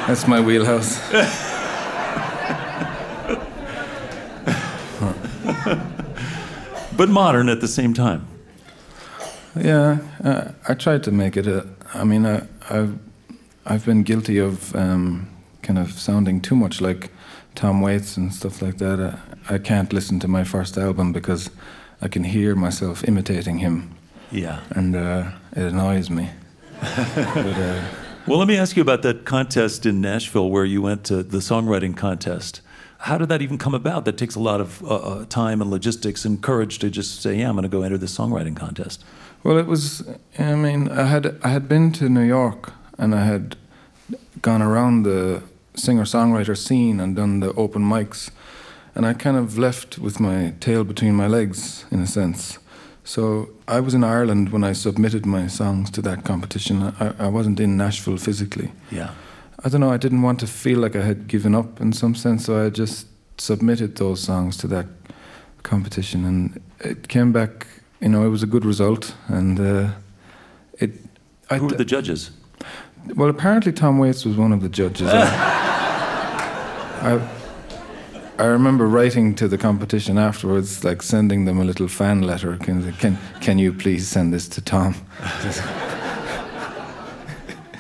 That's 0.09 0.26
my 0.26 0.41
wheelhouse. 0.41 0.99
but 6.97 7.09
modern 7.09 7.49
at 7.49 7.61
the 7.61 7.68
same 7.68 7.93
time. 7.93 8.26
Yeah, 9.55 9.99
uh, 10.24 10.53
I 10.68 10.74
tried 10.74 11.03
to 11.05 11.12
make 11.12 11.37
it 11.37 11.47
a. 11.47 11.66
I 11.93 12.05
mean, 12.05 12.24
I, 12.24 12.47
I've 12.70 12.99
I've 13.66 13.85
been 13.85 14.03
guilty 14.03 14.39
of 14.39 14.74
um, 14.74 15.29
kind 15.62 15.79
of 15.79 15.93
sounding 15.93 16.41
too 16.41 16.57
much 16.57 16.81
like 16.81 17.11
Tom 17.59 17.81
Waits 17.81 18.17
and 18.17 18.33
stuff 18.33 18.63
like 18.63 18.79
that. 18.79 19.01
I, 19.49 19.55
I 19.55 19.59
can't 19.59 19.93
listen 19.93 20.21
to 20.21 20.29
my 20.29 20.45
first 20.45 20.79
album 20.79 21.13
because 21.13 21.51
I 22.01 22.07
can 22.09 22.23
hear 22.23 22.55
myself 22.55 23.03
imitating 23.09 23.59
him, 23.59 23.91
Yeah. 24.31 24.61
and 24.71 24.95
uh, 24.95 25.33
it 25.57 25.65
annoys 25.73 26.09
me. 26.09 26.31
but, 26.81 27.57
uh, 27.59 27.83
Well, 28.29 28.39
let 28.39 28.47
me 28.47 28.57
ask 28.57 28.77
you 28.77 28.83
about 28.83 29.03
that 29.03 29.25
contest 29.25 29.87
in 29.87 30.01
Nashville 30.01 30.49
where 30.51 30.65
you 30.65 30.81
went 30.83 31.03
to 31.07 31.25
the 31.25 31.39
songwriting 31.39 31.97
contest. 31.97 32.61
How 32.99 33.19
did 33.19 33.29
that 33.29 33.43
even 33.43 33.59
come 33.59 33.75
about? 33.75 34.05
That 34.05 34.17
takes 34.17 34.37
a 34.37 34.41
lot 34.41 34.61
of 34.61 34.81
uh, 34.85 34.95
uh, 34.95 35.25
time 35.25 35.61
and 35.61 35.69
logistics 35.71 36.25
and 36.25 36.41
courage 36.41 36.79
to 36.79 36.91
just 36.91 37.23
say, 37.23 37.37
"Yeah, 37.39 37.49
I'm 37.49 37.55
going 37.57 37.63
to 37.63 37.69
go 37.69 37.83
enter 37.83 37.99
this 37.99 38.17
songwriting 38.17 38.57
contest." 38.57 39.05
Well, 39.43 39.59
it 39.59 39.67
was. 39.67 40.03
I 40.39 40.55
mean, 40.55 40.89
I 40.91 41.05
had 41.05 41.39
I 41.45 41.49
had 41.49 41.69
been 41.69 41.93
to 41.93 42.09
New 42.09 42.27
York 42.27 42.73
and 42.99 43.15
I 43.15 43.25
had 43.25 43.57
gone 44.43 44.63
around 44.63 45.03
the 45.05 45.43
singer-songwriter 45.79 46.57
scene 46.57 47.01
and 47.01 47.16
done 47.16 47.41
the 47.41 47.53
open 47.55 47.83
mics, 47.83 48.31
and 48.95 49.07
I 49.07 49.14
kind 49.14 49.37
of 49.37 49.57
left 49.59 49.99
with 49.99 50.20
my 50.20 50.55
tail 50.61 50.85
between 50.85 51.14
my 51.14 51.26
legs 51.26 51.87
in 51.91 52.01
a 52.01 52.07
sense. 52.07 52.59
So 53.05 53.49
I 53.66 53.81
was 53.81 53.95
in 53.95 54.05
Ireland 54.05 54.51
when 54.51 54.64
I 54.64 54.74
submitted 54.74 55.24
my 55.24 55.47
songs 55.47 55.91
to 55.93 56.03
that 56.03 56.24
competition. 56.24 56.83
I, 57.01 57.14
I 57.18 57.29
wasn't 57.29 57.59
in 57.61 57.76
Nashville 57.76 58.18
physically. 58.18 58.70
Yeah. 58.91 59.11
I 59.64 59.68
don't 59.68 59.81
know. 59.81 59.91
I 59.91 59.97
didn't 59.97 60.22
want 60.22 60.41
to 60.41 60.47
feel 60.47 60.79
like 60.79 60.95
I 60.95 61.03
had 61.03 61.26
given 61.26 61.55
up 61.55 61.81
in 61.81 61.93
some 61.93 62.14
sense, 62.14 62.45
so 62.45 62.66
I 62.66 62.70
just 62.70 63.07
submitted 63.39 63.97
those 63.97 64.20
songs 64.20 64.57
to 64.59 64.66
that 64.68 64.87
competition, 65.62 66.24
and 66.24 66.61
it 66.81 67.09
came 67.09 67.33
back. 67.33 67.66
You 68.01 68.09
know, 68.09 68.24
it 68.24 68.29
was 68.29 68.43
a 68.43 68.47
good 68.47 68.64
result, 68.64 69.14
and 69.29 69.59
uh, 69.59 69.91
it. 70.74 70.91
I 71.51 71.57
Who 71.57 71.64
were 71.64 71.70
th- 71.70 71.79
the 71.79 71.85
judges? 71.85 72.31
Well, 73.17 73.29
apparently 73.29 73.73
Tom 73.73 73.99
Waits 73.99 74.25
was 74.25 74.37
one 74.37 74.53
of 74.53 74.61
the 74.61 74.69
judges. 74.69 75.09
I, 77.01 77.21
I, 78.39 78.45
remember 78.45 78.87
writing 78.87 79.35
to 79.37 79.49
the 79.49 79.59
competition 79.59 80.19
afterwards, 80.19 80.85
like 80.85 81.03
sending 81.03 81.45
them 81.45 81.61
a 81.61 81.65
little 81.65 81.89
fan 81.89 82.23
letter. 82.23 82.57
Can 82.57 82.93
can 82.95 83.19
can 83.41 83.59
you 83.59 83.73
please 83.73 84.09
send 84.09 84.33
this 84.33 84.49
to 84.49 84.61
Tom? 84.61 84.95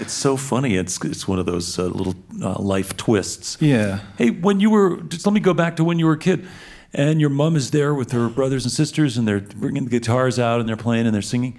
It's 0.00 0.12
so 0.12 0.36
funny. 0.36 0.76
It's 0.76 1.02
it's 1.04 1.26
one 1.26 1.38
of 1.38 1.46
those 1.46 1.78
uh, 1.78 1.86
little 1.86 2.14
uh, 2.40 2.60
life 2.60 2.96
twists. 2.96 3.58
Yeah. 3.60 4.00
Hey, 4.16 4.30
when 4.30 4.60
you 4.60 4.70
were, 4.70 5.00
just 5.02 5.26
let 5.26 5.32
me 5.32 5.40
go 5.40 5.54
back 5.54 5.76
to 5.76 5.84
when 5.84 5.98
you 5.98 6.06
were 6.06 6.12
a 6.12 6.18
kid, 6.18 6.46
and 6.92 7.20
your 7.20 7.30
mom 7.30 7.56
is 7.56 7.72
there 7.72 7.94
with 7.94 8.12
her 8.12 8.28
brothers 8.28 8.64
and 8.64 8.72
sisters, 8.72 9.18
and 9.18 9.26
they're 9.26 9.40
bringing 9.40 9.84
the 9.84 9.90
guitars 9.90 10.38
out 10.38 10.60
and 10.60 10.68
they're 10.68 10.76
playing 10.76 11.06
and 11.06 11.14
they're 11.14 11.22
singing. 11.22 11.58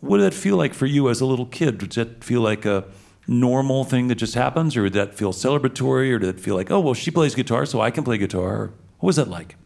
What 0.00 0.18
did 0.18 0.26
that 0.30 0.34
feel 0.34 0.56
like 0.56 0.74
for 0.74 0.86
you 0.86 1.08
as 1.08 1.20
a 1.20 1.26
little 1.26 1.46
kid? 1.46 1.78
Did 1.78 1.92
that 1.92 2.22
feel 2.22 2.42
like 2.42 2.66
a 2.66 2.84
normal 3.30 3.84
thing 3.84 4.08
that 4.08 4.16
just 4.16 4.34
happens, 4.34 4.76
or 4.76 4.82
did 4.82 4.92
that 4.94 5.14
feel 5.14 5.32
celebratory, 5.32 6.12
or 6.12 6.18
did 6.18 6.28
it 6.28 6.40
feel 6.40 6.56
like, 6.56 6.70
oh, 6.70 6.80
well, 6.80 6.94
she 6.94 7.10
plays 7.10 7.34
guitar, 7.34 7.64
so 7.64 7.80
I 7.80 7.90
can 7.90 8.04
play 8.04 8.18
guitar? 8.18 8.72
What 8.98 9.06
was 9.06 9.16
that 9.16 9.28
like? 9.28 9.56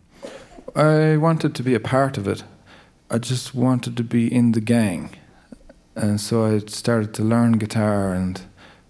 I 0.76 1.16
wanted 1.16 1.54
to 1.54 1.62
be 1.62 1.74
a 1.74 1.80
part 1.80 2.18
of 2.18 2.28
it. 2.28 2.44
I 3.10 3.18
just 3.18 3.54
wanted 3.54 3.96
to 3.96 4.04
be 4.04 4.32
in 4.32 4.52
the 4.52 4.60
gang. 4.60 5.16
And 5.96 6.20
so 6.20 6.44
I 6.44 6.58
started 6.66 7.14
to 7.14 7.22
learn 7.22 7.52
guitar, 7.52 8.12
and 8.12 8.42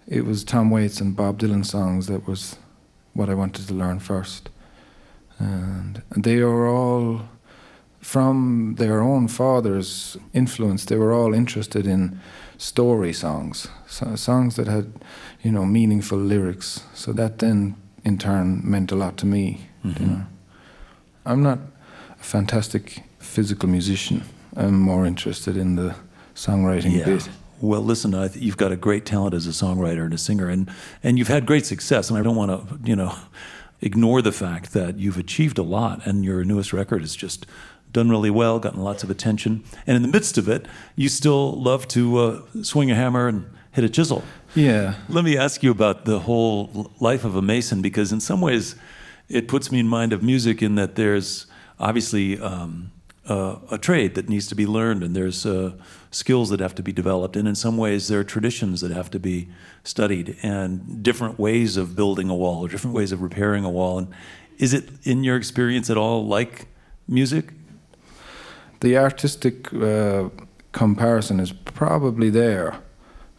it 0.07 0.25
was 0.25 0.43
Tom 0.43 0.69
Waits 0.69 0.99
and 0.99 1.15
Bob 1.15 1.39
Dylan 1.39 1.65
songs 1.65 2.07
that 2.07 2.27
was 2.27 2.57
what 3.13 3.29
I 3.29 3.33
wanted 3.33 3.67
to 3.67 3.73
learn 3.73 3.99
first. 3.99 4.49
And 5.39 6.01
they 6.15 6.41
were 6.41 6.67
all 6.67 7.21
from 8.01 8.75
their 8.77 9.01
own 9.01 9.27
father's 9.27 10.15
influence, 10.31 10.85
they 10.85 10.95
were 10.95 11.11
all 11.11 11.33
interested 11.33 11.87
in 11.87 12.19
story 12.57 13.11
songs, 13.11 13.67
so 13.95 14.15
songs 14.15 14.57
that 14.57 14.67
had, 14.67 14.91
you 15.41 15.51
know, 15.51 15.65
meaningful 15.65 16.17
lyrics. 16.17 16.83
So 16.93 17.13
that 17.13 17.39
then, 17.39 17.75
in 18.03 18.17
turn, 18.17 18.61
meant 18.63 18.91
a 18.91 18.95
lot 18.95 19.15
to 19.17 19.25
me. 19.25 19.69
You 19.99 20.05
know, 20.07 20.25
I'm 21.25 21.41
not 21.41 21.59
a 22.19 22.23
fantastic 22.23 23.03
physical 23.19 23.69
musician. 23.69 24.23
I'm 24.57 24.79
more 24.79 25.05
interested 25.05 25.55
in 25.55 25.75
the 25.75 25.95
songwriting 26.33 27.05
bit. 27.05 27.29
Well, 27.61 27.81
listen, 27.81 28.13
I 28.13 28.27
th- 28.27 28.43
you've 28.43 28.57
got 28.57 28.73
a 28.73 28.75
great 28.75 29.05
talent 29.05 29.33
as 29.33 29.47
a 29.47 29.51
songwriter 29.51 30.03
and 30.03 30.13
a 30.13 30.17
singer, 30.17 30.49
and, 30.49 30.69
and 31.01 31.17
you've 31.17 31.29
had 31.29 31.45
great 31.45 31.65
success. 31.65 32.09
And 32.09 32.19
I 32.19 32.21
don't 32.21 32.35
want 32.35 32.51
to, 32.51 32.79
you 32.83 32.97
know, 32.97 33.15
ignore 33.79 34.21
the 34.21 34.33
fact 34.33 34.73
that 34.73 34.99
you've 34.99 35.17
achieved 35.17 35.57
a 35.57 35.63
lot, 35.63 36.05
and 36.05 36.25
your 36.25 36.43
newest 36.43 36.73
record 36.73 36.99
has 37.01 37.15
just 37.15 37.45
done 37.93 38.09
really 38.09 38.29
well, 38.29 38.59
gotten 38.59 38.83
lots 38.83 39.03
of 39.03 39.09
attention. 39.09 39.63
And 39.87 39.95
in 39.95 40.01
the 40.01 40.09
midst 40.09 40.37
of 40.37 40.49
it, 40.49 40.65
you 40.97 41.07
still 41.07 41.53
love 41.53 41.87
to 41.89 42.17
uh, 42.17 42.41
swing 42.61 42.91
a 42.91 42.95
hammer 42.95 43.29
and 43.29 43.45
hit 43.75 43.83
a 43.83 43.89
chisel. 43.89 44.23
Yeah. 44.55 44.95
Let 45.09 45.23
me 45.23 45.37
ask 45.37 45.61
you 45.61 45.71
about 45.71 46.05
the 46.05 46.19
whole 46.19 46.91
life 46.99 47.23
of 47.25 47.35
a 47.35 47.41
mason, 47.41 47.81
because 47.81 48.11
in 48.11 48.19
some 48.19 48.41
ways, 48.41 48.75
it 49.29 49.47
puts 49.47 49.71
me 49.71 49.79
in 49.79 49.87
mind 49.87 50.13
of 50.13 50.23
music 50.23 50.61
in 50.61 50.75
that 50.75 50.95
there's 50.95 51.47
obviously 51.79 52.39
um, 52.39 52.91
uh, 53.27 53.57
a 53.69 53.77
trade 53.77 54.15
that 54.15 54.29
needs 54.29 54.47
to 54.47 54.55
be 54.55 54.65
learned, 54.65 55.03
and 55.03 55.15
there's 55.15 55.45
uh, 55.45 55.73
skills 56.09 56.49
that 56.49 56.59
have 56.59 56.73
to 56.75 56.83
be 56.83 56.93
developed, 56.93 57.35
and 57.35 57.47
in 57.47 57.55
some 57.55 57.77
ways, 57.77 58.07
there 58.07 58.19
are 58.19 58.23
traditions 58.23 58.81
that 58.81 58.91
have 58.91 59.11
to 59.11 59.19
be 59.19 59.49
studied, 59.83 60.37
and 60.41 61.03
different 61.03 61.37
ways 61.37 61.77
of 61.77 61.95
building 61.95 62.29
a 62.29 62.35
wall, 62.35 62.65
or 62.65 62.69
different 62.69 62.95
ways 62.95 63.11
of 63.11 63.21
repairing 63.21 63.65
a 63.65 63.69
wall. 63.69 63.97
And 63.99 64.07
is 64.57 64.73
it, 64.73 64.89
in 65.03 65.23
your 65.23 65.35
experience, 65.35 65.89
at 65.89 65.97
all 65.97 66.25
like 66.25 66.67
music? 67.07 67.51
the 68.85 68.97
artistic 68.97 69.73
uh, 69.73 70.29
comparison 70.71 71.39
is 71.39 71.51
probably 71.51 72.29
there. 72.29 72.79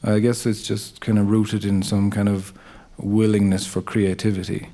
I 0.07 0.21
guess 0.21 0.47
it's 0.47 0.63
just 0.63 1.01
kind 1.01 1.19
of 1.19 1.29
rooted 1.29 1.65
in 1.65 1.83
some 1.83 2.13
kind 2.13 2.29
of 2.29 2.53
willingness 2.97 3.67
for 3.67 3.83
creativity. 3.83 4.69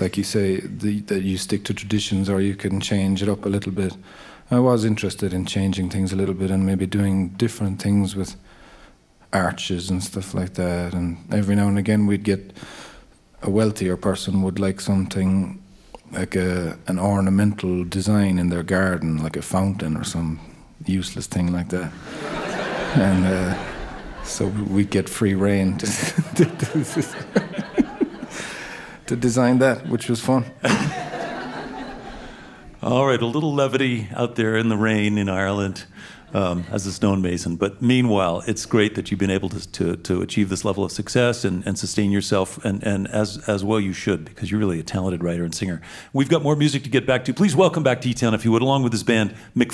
like 0.00 0.18
you 0.18 0.24
say, 0.24 0.60
the, 0.60 1.00
that 1.02 1.22
you 1.22 1.38
stick 1.38 1.64
to 1.64 1.72
traditions 1.72 2.28
or 2.28 2.40
you 2.40 2.54
can 2.54 2.80
change 2.80 3.22
it 3.22 3.28
up 3.30 3.46
a 3.46 3.48
little 3.48 3.72
bit. 3.72 3.96
I 4.50 4.58
was 4.58 4.84
interested 4.84 5.32
in 5.32 5.46
changing 5.46 5.90
things 5.90 6.12
a 6.12 6.16
little 6.16 6.34
bit 6.34 6.50
and 6.50 6.66
maybe 6.66 6.86
doing 6.86 7.28
different 7.30 7.80
things 7.80 8.14
with 8.14 8.36
arches 9.32 9.88
and 9.88 10.02
stuff 10.02 10.34
like 10.34 10.54
that. 10.54 10.92
And 10.92 11.16
every 11.32 11.54
now 11.54 11.68
and 11.68 11.78
again, 11.78 12.06
we'd 12.06 12.24
get 12.24 12.52
a 13.42 13.48
wealthier 13.50 13.96
person 13.96 14.42
would 14.42 14.58
like 14.58 14.80
something 14.80 15.62
like 16.12 16.36
a 16.36 16.78
an 16.86 16.98
ornamental 16.98 17.84
design 17.84 18.38
in 18.38 18.48
their 18.50 18.62
garden, 18.62 19.22
like 19.22 19.36
a 19.36 19.42
fountain 19.42 19.96
or 19.96 20.04
some 20.04 20.40
useless 20.84 21.26
thing 21.26 21.52
like 21.52 21.68
that. 21.70 21.92
and 22.96 23.26
uh, 23.26 23.75
so 24.26 24.46
we 24.46 24.84
get 24.84 25.08
free 25.08 25.34
reign 25.34 25.78
to, 25.78 25.86
to 29.06 29.16
design 29.16 29.58
that, 29.60 29.88
which 29.88 30.08
was 30.08 30.20
fun. 30.20 30.44
All 32.82 33.06
right, 33.06 33.20
a 33.20 33.26
little 33.26 33.54
levity 33.54 34.08
out 34.14 34.36
there 34.36 34.56
in 34.56 34.68
the 34.68 34.76
rain 34.76 35.18
in 35.18 35.28
Ireland 35.28 35.86
um, 36.34 36.64
as 36.70 36.86
a 36.86 36.92
stonemason. 36.92 37.56
But 37.56 37.80
meanwhile, 37.80 38.42
it's 38.46 38.66
great 38.66 38.94
that 38.94 39.10
you've 39.10 39.18
been 39.18 39.30
able 39.30 39.48
to, 39.48 39.68
to, 39.72 39.96
to 39.96 40.22
achieve 40.22 40.48
this 40.50 40.64
level 40.64 40.84
of 40.84 40.92
success 40.92 41.44
and, 41.44 41.66
and 41.66 41.78
sustain 41.78 42.10
yourself, 42.10 42.62
and, 42.64 42.82
and 42.84 43.08
as, 43.08 43.38
as 43.48 43.64
well 43.64 43.80
you 43.80 43.92
should, 43.92 44.26
because 44.26 44.50
you're 44.50 44.60
really 44.60 44.80
a 44.80 44.82
talented 44.84 45.24
writer 45.24 45.44
and 45.44 45.54
singer. 45.54 45.80
We've 46.12 46.28
got 46.28 46.42
more 46.42 46.56
music 46.56 46.82
to 46.84 46.90
get 46.90 47.06
back 47.06 47.24
to. 47.24 47.34
Please 47.34 47.56
welcome 47.56 47.82
back 47.82 48.00
to 48.02 48.08
E-Town, 48.08 48.34
if 48.34 48.44
you 48.44 48.52
would, 48.52 48.62
along 48.62 48.82
with 48.82 48.92
his 48.92 49.02
band, 49.02 49.34
Mick 49.56 49.72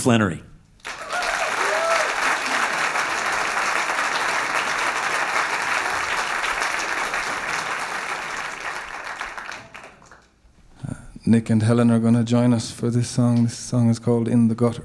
Nick 11.25 11.51
and 11.51 11.63
Helen 11.63 11.89
are 11.93 12.01
going 12.01 12.15
to 12.15 12.25
join 12.25 12.53
us 12.53 12.73
for 12.73 12.91
this 12.91 13.09
song. 13.09 13.45
This 13.45 13.57
song 13.57 13.89
is 13.89 14.01
called 14.01 14.27
In 14.27 14.49
the 14.49 14.57
Gutter. 14.57 14.83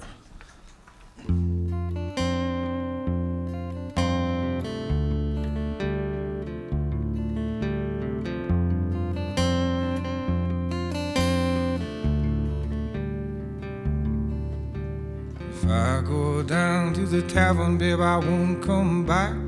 If 15.49 15.65
I 15.65 16.03
go 16.05 16.43
down 16.43 16.93
to 16.93 17.07
the 17.07 17.23
tavern, 17.23 17.79
babe, 17.79 17.99
I 17.99 18.17
won't 18.17 18.63
come 18.63 19.07
back. 19.07 19.46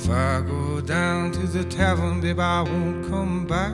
If 0.00 0.08
I 0.10 0.40
go 0.42 0.80
down 0.80 1.32
to 1.32 1.40
the 1.40 1.64
tavern, 1.64 2.20
babe, 2.20 2.38
I 2.38 2.62
won't 2.62 3.10
come 3.10 3.46
back. 3.48 3.72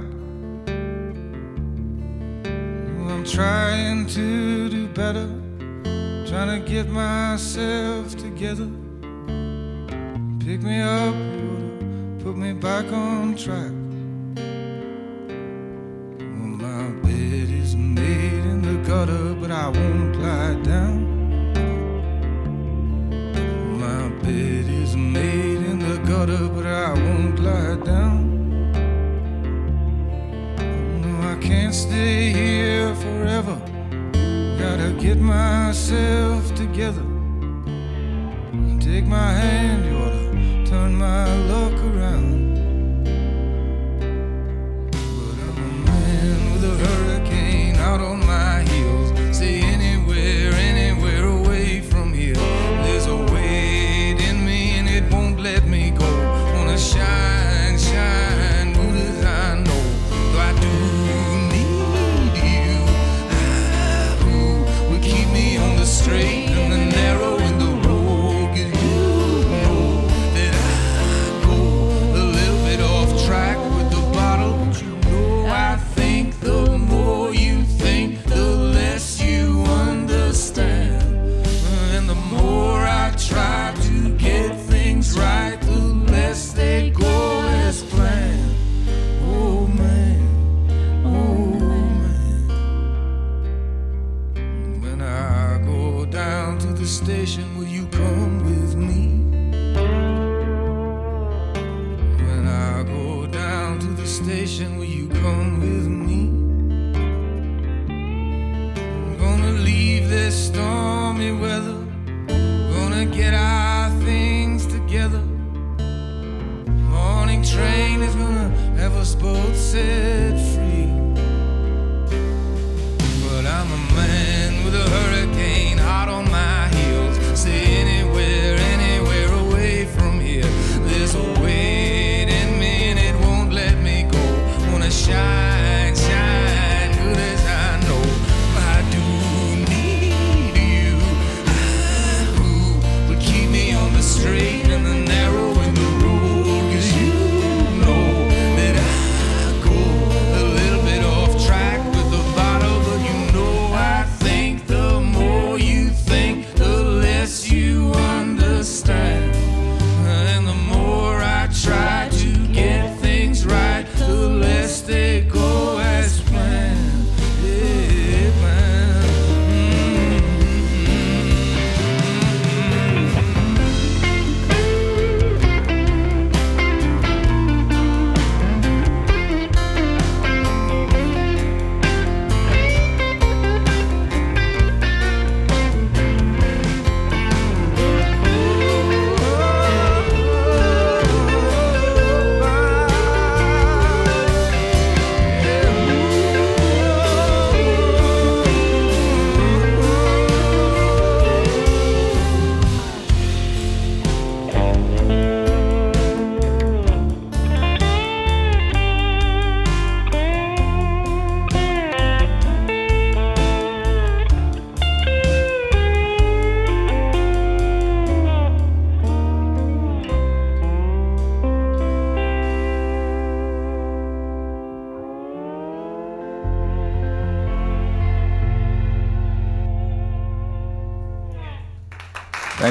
I'm 3.13 3.25
trying 3.25 4.07
to 4.07 4.71
do 4.71 4.89
better, 4.89 5.29
trying 6.27 6.59
to 6.59 6.67
get 6.67 6.89
myself 6.89 8.17
together. 8.17 8.71
Pick 10.41 10.63
me 10.63 10.81
up, 10.81 11.15
put 12.25 12.39
me 12.39 12.55
back 12.55 12.91
on 12.91 13.37
track. 13.37 13.73
Well, 16.19 16.55
my 16.65 16.89
bed 17.03 17.51
is 17.51 17.77
made 17.77 18.45
in 18.53 18.63
the 18.63 18.77
gutter, 18.89 19.35
but 19.35 19.51
I 19.51 19.69
won't 19.69 20.17
lie 20.17 20.55
down. 20.63 21.24
Myself 35.85 36.55
together. 36.55 37.05
Take 38.81 39.07
my 39.07 39.33
hand, 39.33 39.85
you 39.85 39.97
ought 39.99 40.13
to 40.13 40.65
turn 40.65 40.95
my 40.95 41.27
luck 41.45 41.74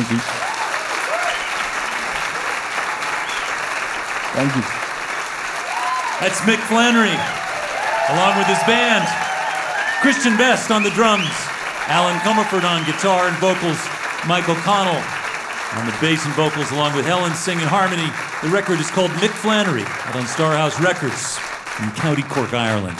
Thank 0.03 0.11
you. 0.11 0.43
Thank 4.35 4.55
you. 4.55 4.63
That's 6.19 6.41
Mick 6.41 6.59
Flannery, 6.67 7.15
along 8.11 8.37
with 8.37 8.47
his 8.47 8.59
band. 8.67 9.07
Christian 10.01 10.35
Best 10.35 10.71
on 10.71 10.83
the 10.83 10.89
drums, 10.89 11.31
Alan 11.87 12.17
Comerford 12.19 12.63
on 12.67 12.83
guitar 12.85 13.27
and 13.29 13.37
vocals, 13.37 13.79
Michael 14.27 14.55
Connell 14.55 15.01
on 15.75 15.85
the 15.85 15.95
bass 16.01 16.25
and 16.25 16.33
vocals, 16.33 16.71
along 16.71 16.95
with 16.95 17.05
Helen 17.05 17.33
singing 17.33 17.65
harmony. 17.65 18.11
The 18.41 18.49
record 18.49 18.79
is 18.79 18.91
called 18.91 19.11
Mick 19.11 19.31
Flannery, 19.31 19.83
out 19.83 20.15
on 20.15 20.23
Starhouse 20.23 20.83
Records 20.83 21.39
in 21.81 21.89
County 21.95 22.23
Cork, 22.23 22.53
Ireland. 22.53 22.97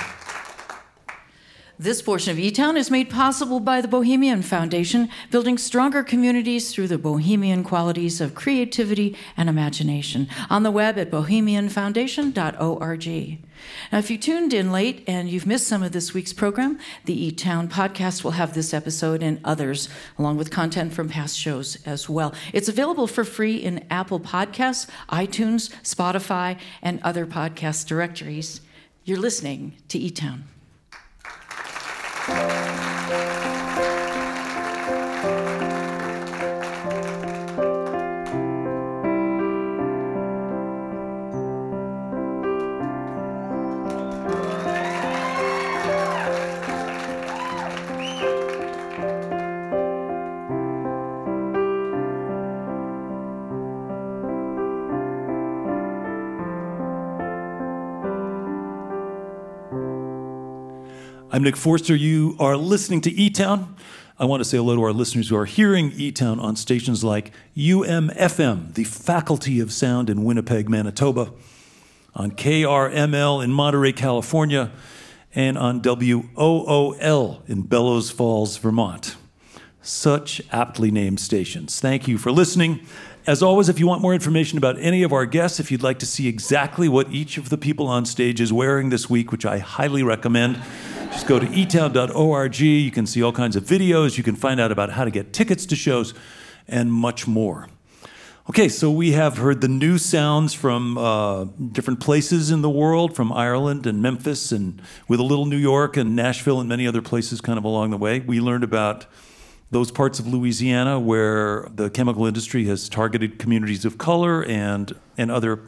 This 1.80 2.04
portion 2.04 2.32
of 2.32 2.38
E 2.38 2.52
Town 2.52 2.78
is 2.78 2.92
made 2.92 3.10
possible 3.10 3.60
by 3.60 3.82
the 3.82 3.88
Bohemian 3.88 4.44
Foundation, 4.44 5.10
building 5.32 5.58
stronger 5.58 6.04
communities 6.04 6.72
through 6.72 6.88
the 6.88 7.00
bohemian 7.00 7.64
qualities 7.64 8.22
of 8.22 8.36
creativity 8.36 9.18
and 9.36 9.50
imagination. 9.50 10.28
On 10.52 10.62
the 10.62 10.70
web 10.70 11.00
at 11.00 11.10
bohemianfoundation.org. 11.10 13.40
Now, 13.92 13.98
if 13.98 14.12
you 14.12 14.20
tuned 14.20 14.54
in 14.54 14.72
late 14.72 15.04
and 15.08 15.28
you've 15.28 15.48
missed 15.48 15.68
some 15.68 15.82
of 15.82 15.94
this 15.94 16.14
week's 16.14 16.32
program, 16.32 16.78
the 17.06 17.26
E 17.26 17.32
Town 17.32 17.68
podcast 17.68 18.24
will 18.24 18.32
have 18.32 18.54
this 18.54 18.72
episode 18.72 19.24
and 19.24 19.40
others, 19.44 19.90
along 20.20 20.38
with 20.38 20.52
content 20.52 20.94
from 20.94 21.10
past 21.10 21.36
shows 21.36 21.80
as 21.88 22.08
well. 22.08 22.36
It's 22.54 22.70
available 22.70 23.08
for 23.08 23.24
free 23.24 23.56
in 23.56 23.84
Apple 23.90 24.20
Podcasts, 24.20 24.88
iTunes, 25.10 25.72
Spotify, 25.82 26.60
and 26.84 27.02
other 27.02 27.26
podcast 27.26 27.88
directories. 27.88 28.62
You're 29.06 29.18
listening 29.18 29.74
to 29.88 29.98
E 32.24 32.32
Town. 32.32 32.93
I'm 61.44 61.46
Nick 61.46 61.58
Forster. 61.58 61.94
You 61.94 62.38
are 62.40 62.56
listening 62.56 63.02
to 63.02 63.12
E 63.12 63.30
Town. 63.30 63.76
I 64.18 64.24
want 64.24 64.40
to 64.40 64.46
say 64.46 64.56
hello 64.56 64.78
to 64.78 64.84
our 64.84 64.94
listeners 64.94 65.28
who 65.28 65.36
are 65.36 65.44
hearing 65.44 65.92
E 65.98 66.10
Town 66.10 66.40
on 66.40 66.56
stations 66.56 67.04
like 67.04 67.34
UMFM, 67.58 68.76
the 68.76 68.86
Faculty 68.86 69.60
of 69.60 69.74
Sound 69.74 70.10
in 70.10 70.24
Winnipeg, 70.24 70.70
Manitoba, 70.70 71.34
on 72.16 72.32
KRML 72.32 73.44
in 73.44 73.52
Monterey, 73.52 73.92
California, 73.92 74.72
and 75.36 75.58
on 75.58 75.82
WOOL 75.82 77.44
in 77.50 77.64
Bellows 77.64 78.10
Falls, 78.10 78.56
Vermont. 78.56 79.18
Such 79.82 80.42
aptly 80.50 80.92
named 80.92 81.20
stations. 81.20 81.82
Thank 81.82 82.08
you 82.08 82.18
for 82.18 82.32
listening. 82.32 82.88
As 83.28 83.44
always, 83.44 83.68
if 83.68 83.80
you 83.80 83.88
want 83.88 84.02
more 84.02 84.14
information 84.14 84.58
about 84.58 84.80
any 84.80 85.04
of 85.04 85.12
our 85.12 85.26
guests, 85.26 85.60
if 85.60 85.72
you'd 85.72 85.84
like 85.84 86.00
to 86.00 86.06
see 86.06 86.30
exactly 86.30 86.88
what 86.88 87.12
each 87.12 87.38
of 87.38 87.50
the 87.50 87.58
people 87.58 87.88
on 87.88 88.06
stage 88.06 88.40
is 88.40 88.54
wearing 88.54 88.92
this 88.92 89.10
week, 89.10 89.34
which 89.34 89.46
I 89.46 89.58
highly 89.58 90.04
recommend, 90.04 90.62
just 91.14 91.28
go 91.28 91.40
to 91.40 91.46
etown.org. 91.46 92.60
You 92.60 92.92
can 92.92 93.06
see 93.06 93.22
all 93.22 93.32
kinds 93.32 93.56
of 93.56 93.64
videos. 93.64 94.18
You 94.18 94.24
can 94.24 94.36
find 94.36 94.60
out 94.60 94.72
about 94.72 94.90
how 94.90 95.06
to 95.06 95.12
get 95.12 95.32
tickets 95.32 95.66
to 95.68 95.76
shows 95.76 96.14
and 96.68 96.92
much 96.92 97.28
more. 97.28 97.68
Okay, 98.50 98.68
so 98.68 98.92
we 98.92 99.12
have 99.12 99.38
heard 99.38 99.62
the 99.62 99.68
new 99.68 99.98
sounds 99.98 100.54
from 100.54 100.98
uh, 100.98 101.46
different 101.72 102.00
places 102.00 102.52
in 102.52 102.62
the 102.62 102.70
world, 102.70 103.16
from 103.16 103.32
Ireland 103.32 103.86
and 103.86 104.02
Memphis, 104.02 104.52
and 104.52 104.82
with 105.08 105.20
a 105.20 105.24
little 105.24 105.46
New 105.46 105.58
York 105.58 105.96
and 105.96 106.16
Nashville 106.16 106.60
and 106.60 106.68
many 106.68 106.88
other 106.88 107.02
places 107.02 107.40
kind 107.40 107.58
of 107.58 107.64
along 107.64 107.92
the 107.92 107.98
way. 107.98 108.20
We 108.20 108.42
learned 108.42 108.64
about 108.64 109.06
those 109.72 109.92
parts 109.92 110.20
of 110.20 110.28
Louisiana 110.28 111.00
where 111.00 111.70
the 111.74 111.90
chemical 111.90 112.26
industry 112.26 112.66
has 112.66 112.90
targeted 112.90 113.40
communities 113.40 113.86
of 113.86 113.98
color 113.98 114.44
and, 114.44 114.94
and 115.18 115.32
other 115.32 115.62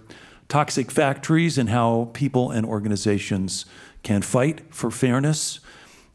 toxic 0.47 0.91
factories, 0.91 1.57
and 1.57 1.69
how 1.69 2.09
people 2.13 2.51
and 2.51 2.65
organizations 2.65 3.65
can 4.05 4.21
fight 4.21 4.61
for 4.73 4.91
fairness 4.91 5.59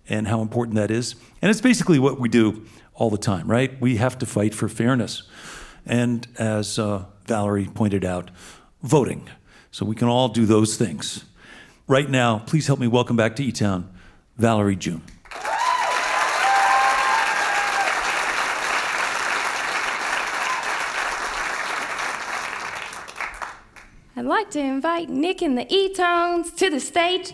and 0.08 0.28
how 0.28 0.40
important 0.40 0.76
that 0.76 0.90
is. 0.90 1.16
And 1.42 1.50
it's 1.50 1.60
basically 1.60 1.98
what 1.98 2.20
we 2.20 2.28
do 2.28 2.64
all 2.94 3.10
the 3.10 3.18
time, 3.18 3.50
right? 3.50 3.78
We 3.80 3.96
have 3.96 4.16
to 4.20 4.26
fight 4.26 4.54
for 4.54 4.68
fairness. 4.68 5.24
And 5.84 6.26
as 6.38 6.78
uh, 6.78 7.04
Valerie 7.26 7.66
pointed 7.66 8.04
out, 8.04 8.30
voting. 8.82 9.28
So 9.72 9.84
we 9.84 9.96
can 9.96 10.08
all 10.08 10.28
do 10.28 10.46
those 10.46 10.76
things. 10.76 11.24
Right 11.88 12.08
now, 12.08 12.38
please 12.38 12.68
help 12.68 12.78
me 12.78 12.86
welcome 12.86 13.16
back 13.16 13.34
to 13.36 13.44
E 13.44 13.50
Town, 13.50 13.92
Valerie 14.36 14.76
June. 14.76 15.02
I'd 24.20 24.26
like 24.26 24.50
to 24.50 24.60
invite 24.60 25.08
Nick 25.08 25.40
and 25.40 25.56
the 25.56 25.64
E-Tones 25.74 26.50
to 26.56 26.68
the 26.68 26.78
stage. 26.78 27.32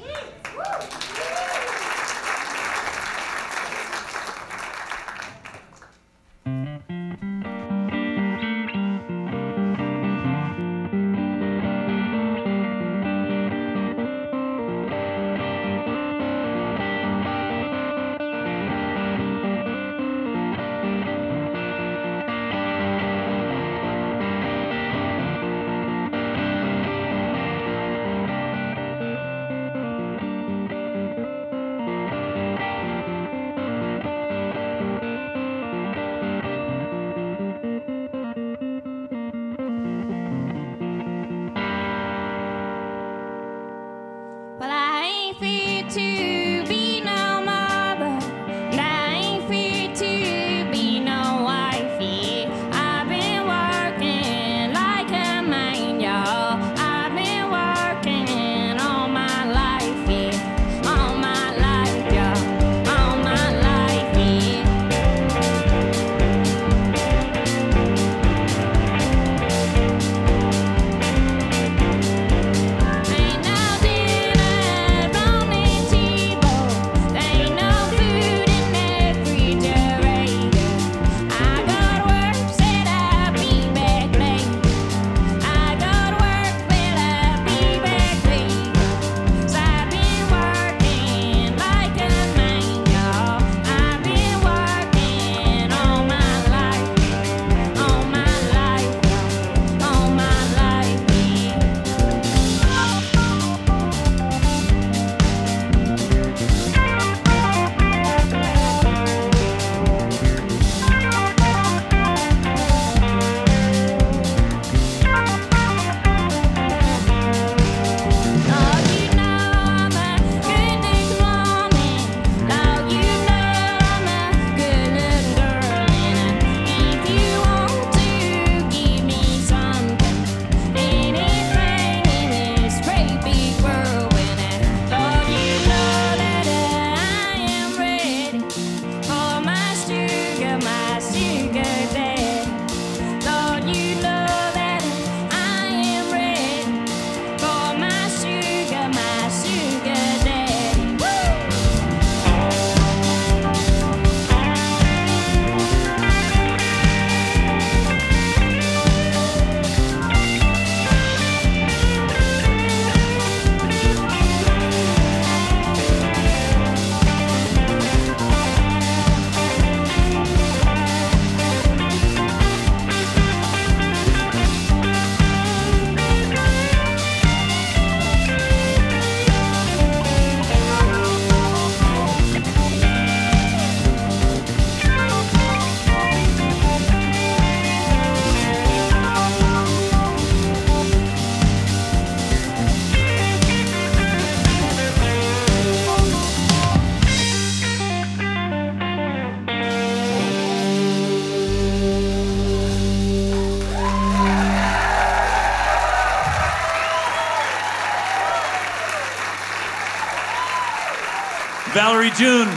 June, 212.19 212.49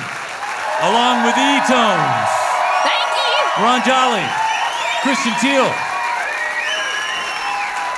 along 0.82 1.26
with 1.26 1.36
the 1.36 1.44
E-Tones. 1.44 2.32
Thank 2.88 3.12
you. 3.20 3.64
Ron 3.64 3.84
Jolly, 3.84 4.24
Christian 5.04 5.34
Teal, 5.42 5.70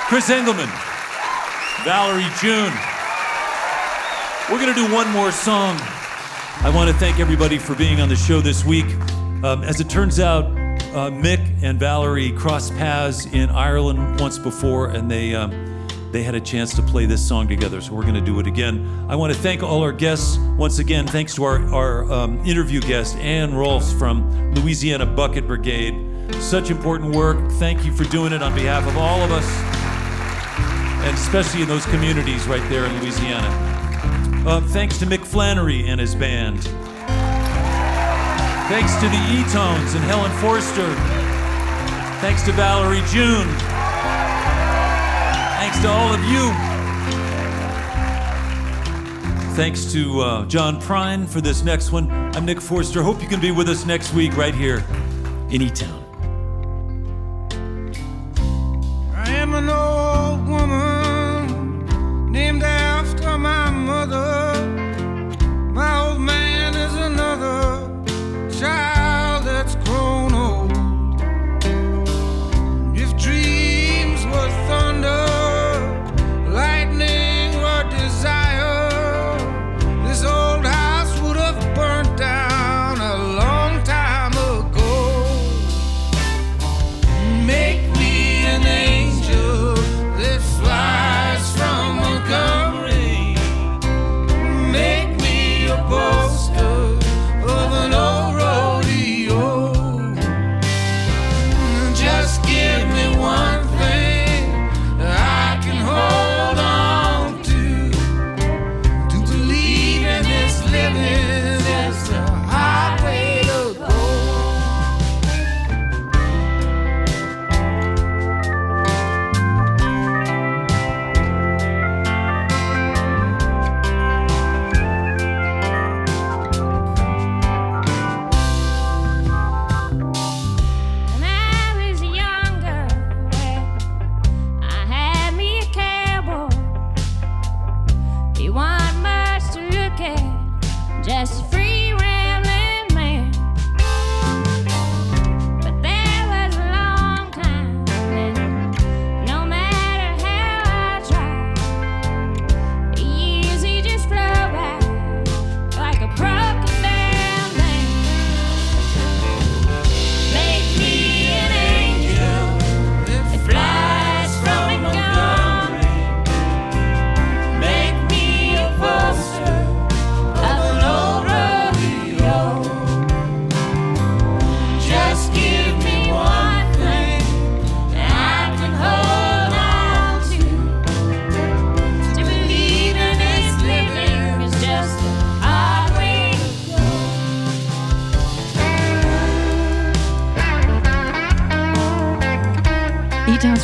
Chris 0.08 0.28
Engelman, 0.28 0.68
Valerie 1.84 2.26
June. 2.40 2.72
We're 4.50 4.60
going 4.60 4.74
to 4.74 4.86
do 4.86 4.92
one 4.92 5.08
more 5.12 5.30
song. 5.30 5.76
I 6.62 6.72
want 6.74 6.90
to 6.90 6.96
thank 6.96 7.20
everybody 7.20 7.58
for 7.58 7.76
being 7.76 8.00
on 8.00 8.08
the 8.08 8.16
show 8.16 8.40
this 8.40 8.64
week. 8.64 8.86
Um, 9.44 9.62
as 9.62 9.80
it 9.80 9.88
turns 9.88 10.18
out, 10.18 10.44
uh, 10.46 11.10
Mick 11.10 11.62
and 11.62 11.78
Valerie 11.78 12.32
crossed 12.32 12.72
paths 12.74 13.26
in 13.26 13.50
Ireland 13.50 14.20
once 14.20 14.36
before, 14.36 14.90
and 14.90 15.10
they 15.10 15.34
um, 15.34 15.50
they 16.12 16.22
had 16.22 16.34
a 16.34 16.40
chance 16.40 16.74
to 16.76 16.82
play 16.82 17.06
this 17.06 17.26
song 17.26 17.48
together. 17.48 17.80
So 17.80 17.94
we're 17.94 18.02
going 18.02 18.14
to 18.14 18.20
do 18.20 18.38
it 18.38 18.46
again. 18.46 19.06
I 19.08 19.16
want 19.16 19.32
to 19.32 19.38
thank 19.38 19.62
all 19.62 19.82
our 19.82 19.92
guests 19.92 20.38
once 20.58 20.78
again. 20.78 21.06
Thanks 21.06 21.34
to 21.36 21.44
our 21.44 21.64
our 21.74 22.12
um, 22.12 22.38
interview 22.46 22.80
guest 22.80 23.16
Anne 23.16 23.52
Rolfes 23.52 23.98
from 23.98 24.54
Louisiana 24.54 25.06
Bucket 25.06 25.46
Brigade. 25.46 25.94
Such 26.36 26.70
important 26.70 27.14
work. 27.16 27.50
Thank 27.52 27.84
you 27.84 27.92
for 27.92 28.04
doing 28.04 28.32
it 28.32 28.42
on 28.42 28.54
behalf 28.54 28.86
of 28.86 28.96
all 28.96 29.22
of 29.22 29.30
us, 29.32 29.46
and 31.04 31.14
especially 31.14 31.62
in 31.62 31.68
those 31.68 31.86
communities 31.86 32.46
right 32.46 32.66
there 32.68 32.84
in 32.84 33.00
Louisiana. 33.00 33.48
Uh, 34.46 34.60
thanks 34.60 34.98
to 34.98 35.06
Mick 35.06 35.24
Flannery 35.24 35.86
and 35.86 36.00
his 36.00 36.14
band. 36.14 36.62
Thanks 38.68 38.94
to 38.96 39.08
the 39.08 39.20
E-Tones 39.30 39.94
and 39.94 40.04
Helen 40.04 40.32
Forster. 40.40 40.94
Thanks 42.20 42.42
to 42.44 42.52
Valerie 42.52 43.02
June. 43.08 43.71
Thanks 45.72 45.86
to 45.86 45.90
all 45.90 46.12
of 46.12 46.22
you. 46.24 46.52
Thanks 49.56 49.90
to 49.92 50.20
uh, 50.20 50.44
John 50.44 50.78
Prine 50.78 51.26
for 51.26 51.40
this 51.40 51.64
next 51.64 51.92
one. 51.92 52.10
I'm 52.36 52.44
Nick 52.44 52.60
Forster. 52.60 53.02
Hope 53.02 53.22
you 53.22 53.28
can 53.28 53.40
be 53.40 53.52
with 53.52 53.70
us 53.70 53.86
next 53.86 54.12
week 54.12 54.36
right 54.36 54.54
here 54.54 54.84
in 55.48 55.62
E-Town. 55.62 55.98
I 55.98 56.01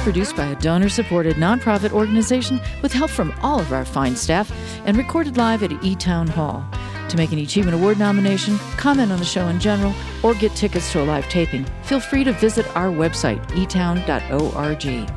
produced 0.08 0.36
by 0.36 0.46
a 0.46 0.56
donor-supported 0.60 1.36
nonprofit 1.36 1.92
organization 1.92 2.58
with 2.80 2.94
help 2.94 3.10
from 3.10 3.30
all 3.42 3.60
of 3.60 3.74
our 3.74 3.84
fine 3.84 4.16
staff 4.16 4.50
and 4.86 4.96
recorded 4.96 5.36
live 5.36 5.62
at 5.62 5.84
E-Town 5.84 6.26
Hall. 6.26 6.66
To 7.10 7.16
make 7.18 7.30
an 7.30 7.38
eChievement 7.38 7.74
Award 7.74 7.98
nomination, 7.98 8.56
comment 8.78 9.12
on 9.12 9.18
the 9.18 9.24
show 9.26 9.48
in 9.48 9.60
general, 9.60 9.92
or 10.22 10.32
get 10.32 10.56
tickets 10.56 10.90
to 10.92 11.02
a 11.02 11.04
live 11.04 11.28
taping, 11.28 11.66
feel 11.82 12.00
free 12.00 12.24
to 12.24 12.32
visit 12.32 12.66
our 12.74 12.88
website, 12.88 13.46
etown.org. 13.48 15.10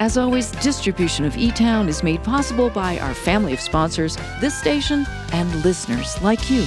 As 0.00 0.16
always, 0.16 0.52
distribution 0.52 1.26
of 1.26 1.36
E-Town 1.36 1.86
is 1.86 2.02
made 2.02 2.24
possible 2.24 2.70
by 2.70 2.98
our 3.00 3.12
family 3.12 3.52
of 3.52 3.60
sponsors, 3.60 4.16
this 4.40 4.58
station, 4.58 5.04
and 5.34 5.54
listeners 5.62 6.18
like 6.22 6.50
you. 6.50 6.64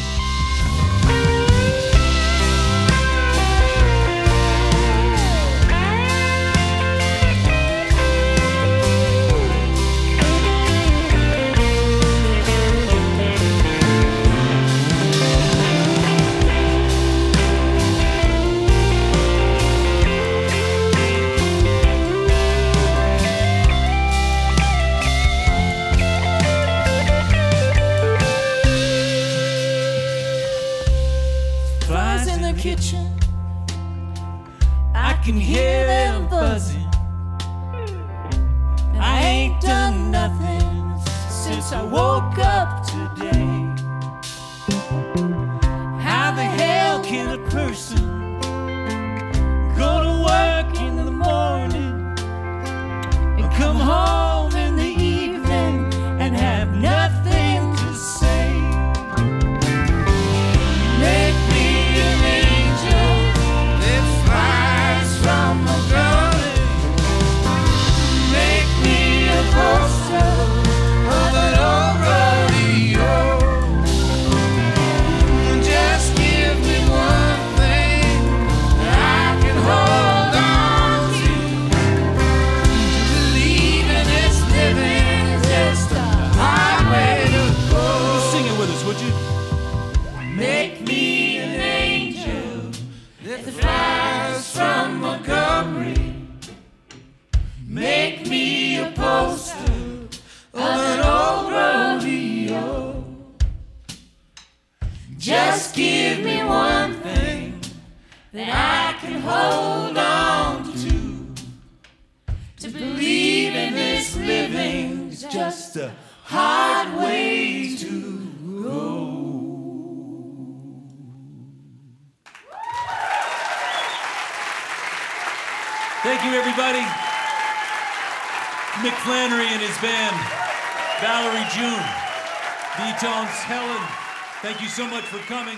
Thank 134.43 134.61
you 134.61 134.67
so 134.67 134.85
much 134.85 135.05
for 135.05 135.19
coming. 135.19 135.57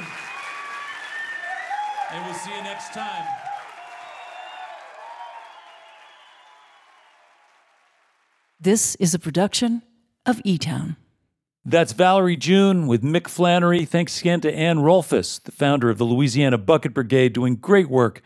And 2.12 2.24
we'll 2.24 2.36
see 2.36 2.56
you 2.56 2.62
next 2.62 2.94
time. 2.94 3.26
This 8.60 8.94
is 8.96 9.16
a 9.16 9.20
production 9.20 9.82
of 10.28 10.40
E 10.44 10.60
Town. 10.60 10.98
That's 11.66 11.94
Valerie 11.94 12.38
June 12.38 12.86
with 12.86 13.02
Mick 13.02 13.28
Flannery. 13.28 13.86
Thanks 13.86 14.22
again 14.22 14.40
to 14.42 14.54
Anne 14.54 14.78
Rolfes, 14.78 15.42
the 15.42 15.52
founder 15.52 15.90
of 15.90 15.98
the 15.98 16.06
Louisiana 16.06 16.60
Bucket 16.60 16.94
Brigade, 16.94 17.34
doing 17.34 17.56
great 17.56 17.90
work 17.90 18.22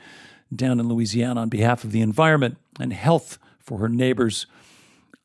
down 0.54 0.82
in 0.82 0.90
Louisiana 0.90 1.40
on 1.40 1.48
behalf 1.48 1.86
of 1.86 1.94
the 1.94 2.02
environment 2.02 2.58
and 2.82 2.92
health 2.92 3.40
for 3.60 3.78
her 3.78 3.88
neighbors. 3.88 4.46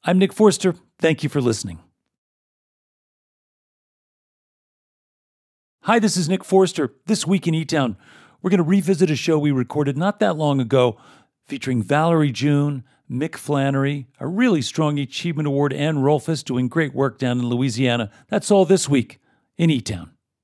I'm 0.05 0.19
Nick 0.19 0.33
Forster. 0.33 0.77
Thank 1.01 1.25
you 1.25 1.29
for 1.29 1.41
listening. 1.41 1.81
Hi, 5.87 5.99
this 5.99 6.17
is 6.17 6.31
Nick 6.31 6.45
Forster. 6.45 6.95
This 7.05 7.27
week 7.27 7.47
in 7.47 7.53
E 7.53 7.67
Town, 7.67 7.99
we're 8.41 8.49
going 8.49 8.57
to 8.57 8.65
revisit 8.65 9.11
a 9.11 9.17
show 9.17 9.39
we 9.39 9.51
recorded 9.51 9.99
not 9.99 10.19
that 10.19 10.35
long 10.35 10.59
ago 10.59 10.97
featuring 11.47 11.83
Valerie 11.83 12.33
June, 12.33 12.85
Mick 13.11 13.37
Flannery, 13.37 14.07
a 14.19 14.27
really 14.27 14.63
strong 14.63 14.97
eChievement 14.97 15.47
Award, 15.47 15.75
Anne 15.75 15.99
Rolfes 15.99 16.43
doing 16.43 16.69
great 16.69 16.95
work 16.95 17.19
down 17.19 17.39
in 17.39 17.51
Louisiana. 17.51 18.11
That's 18.31 18.51
all 18.51 18.65
this 18.65 18.89
week 18.89 19.21
in 19.59 19.69
E 19.69 19.83
Town. 19.83 20.14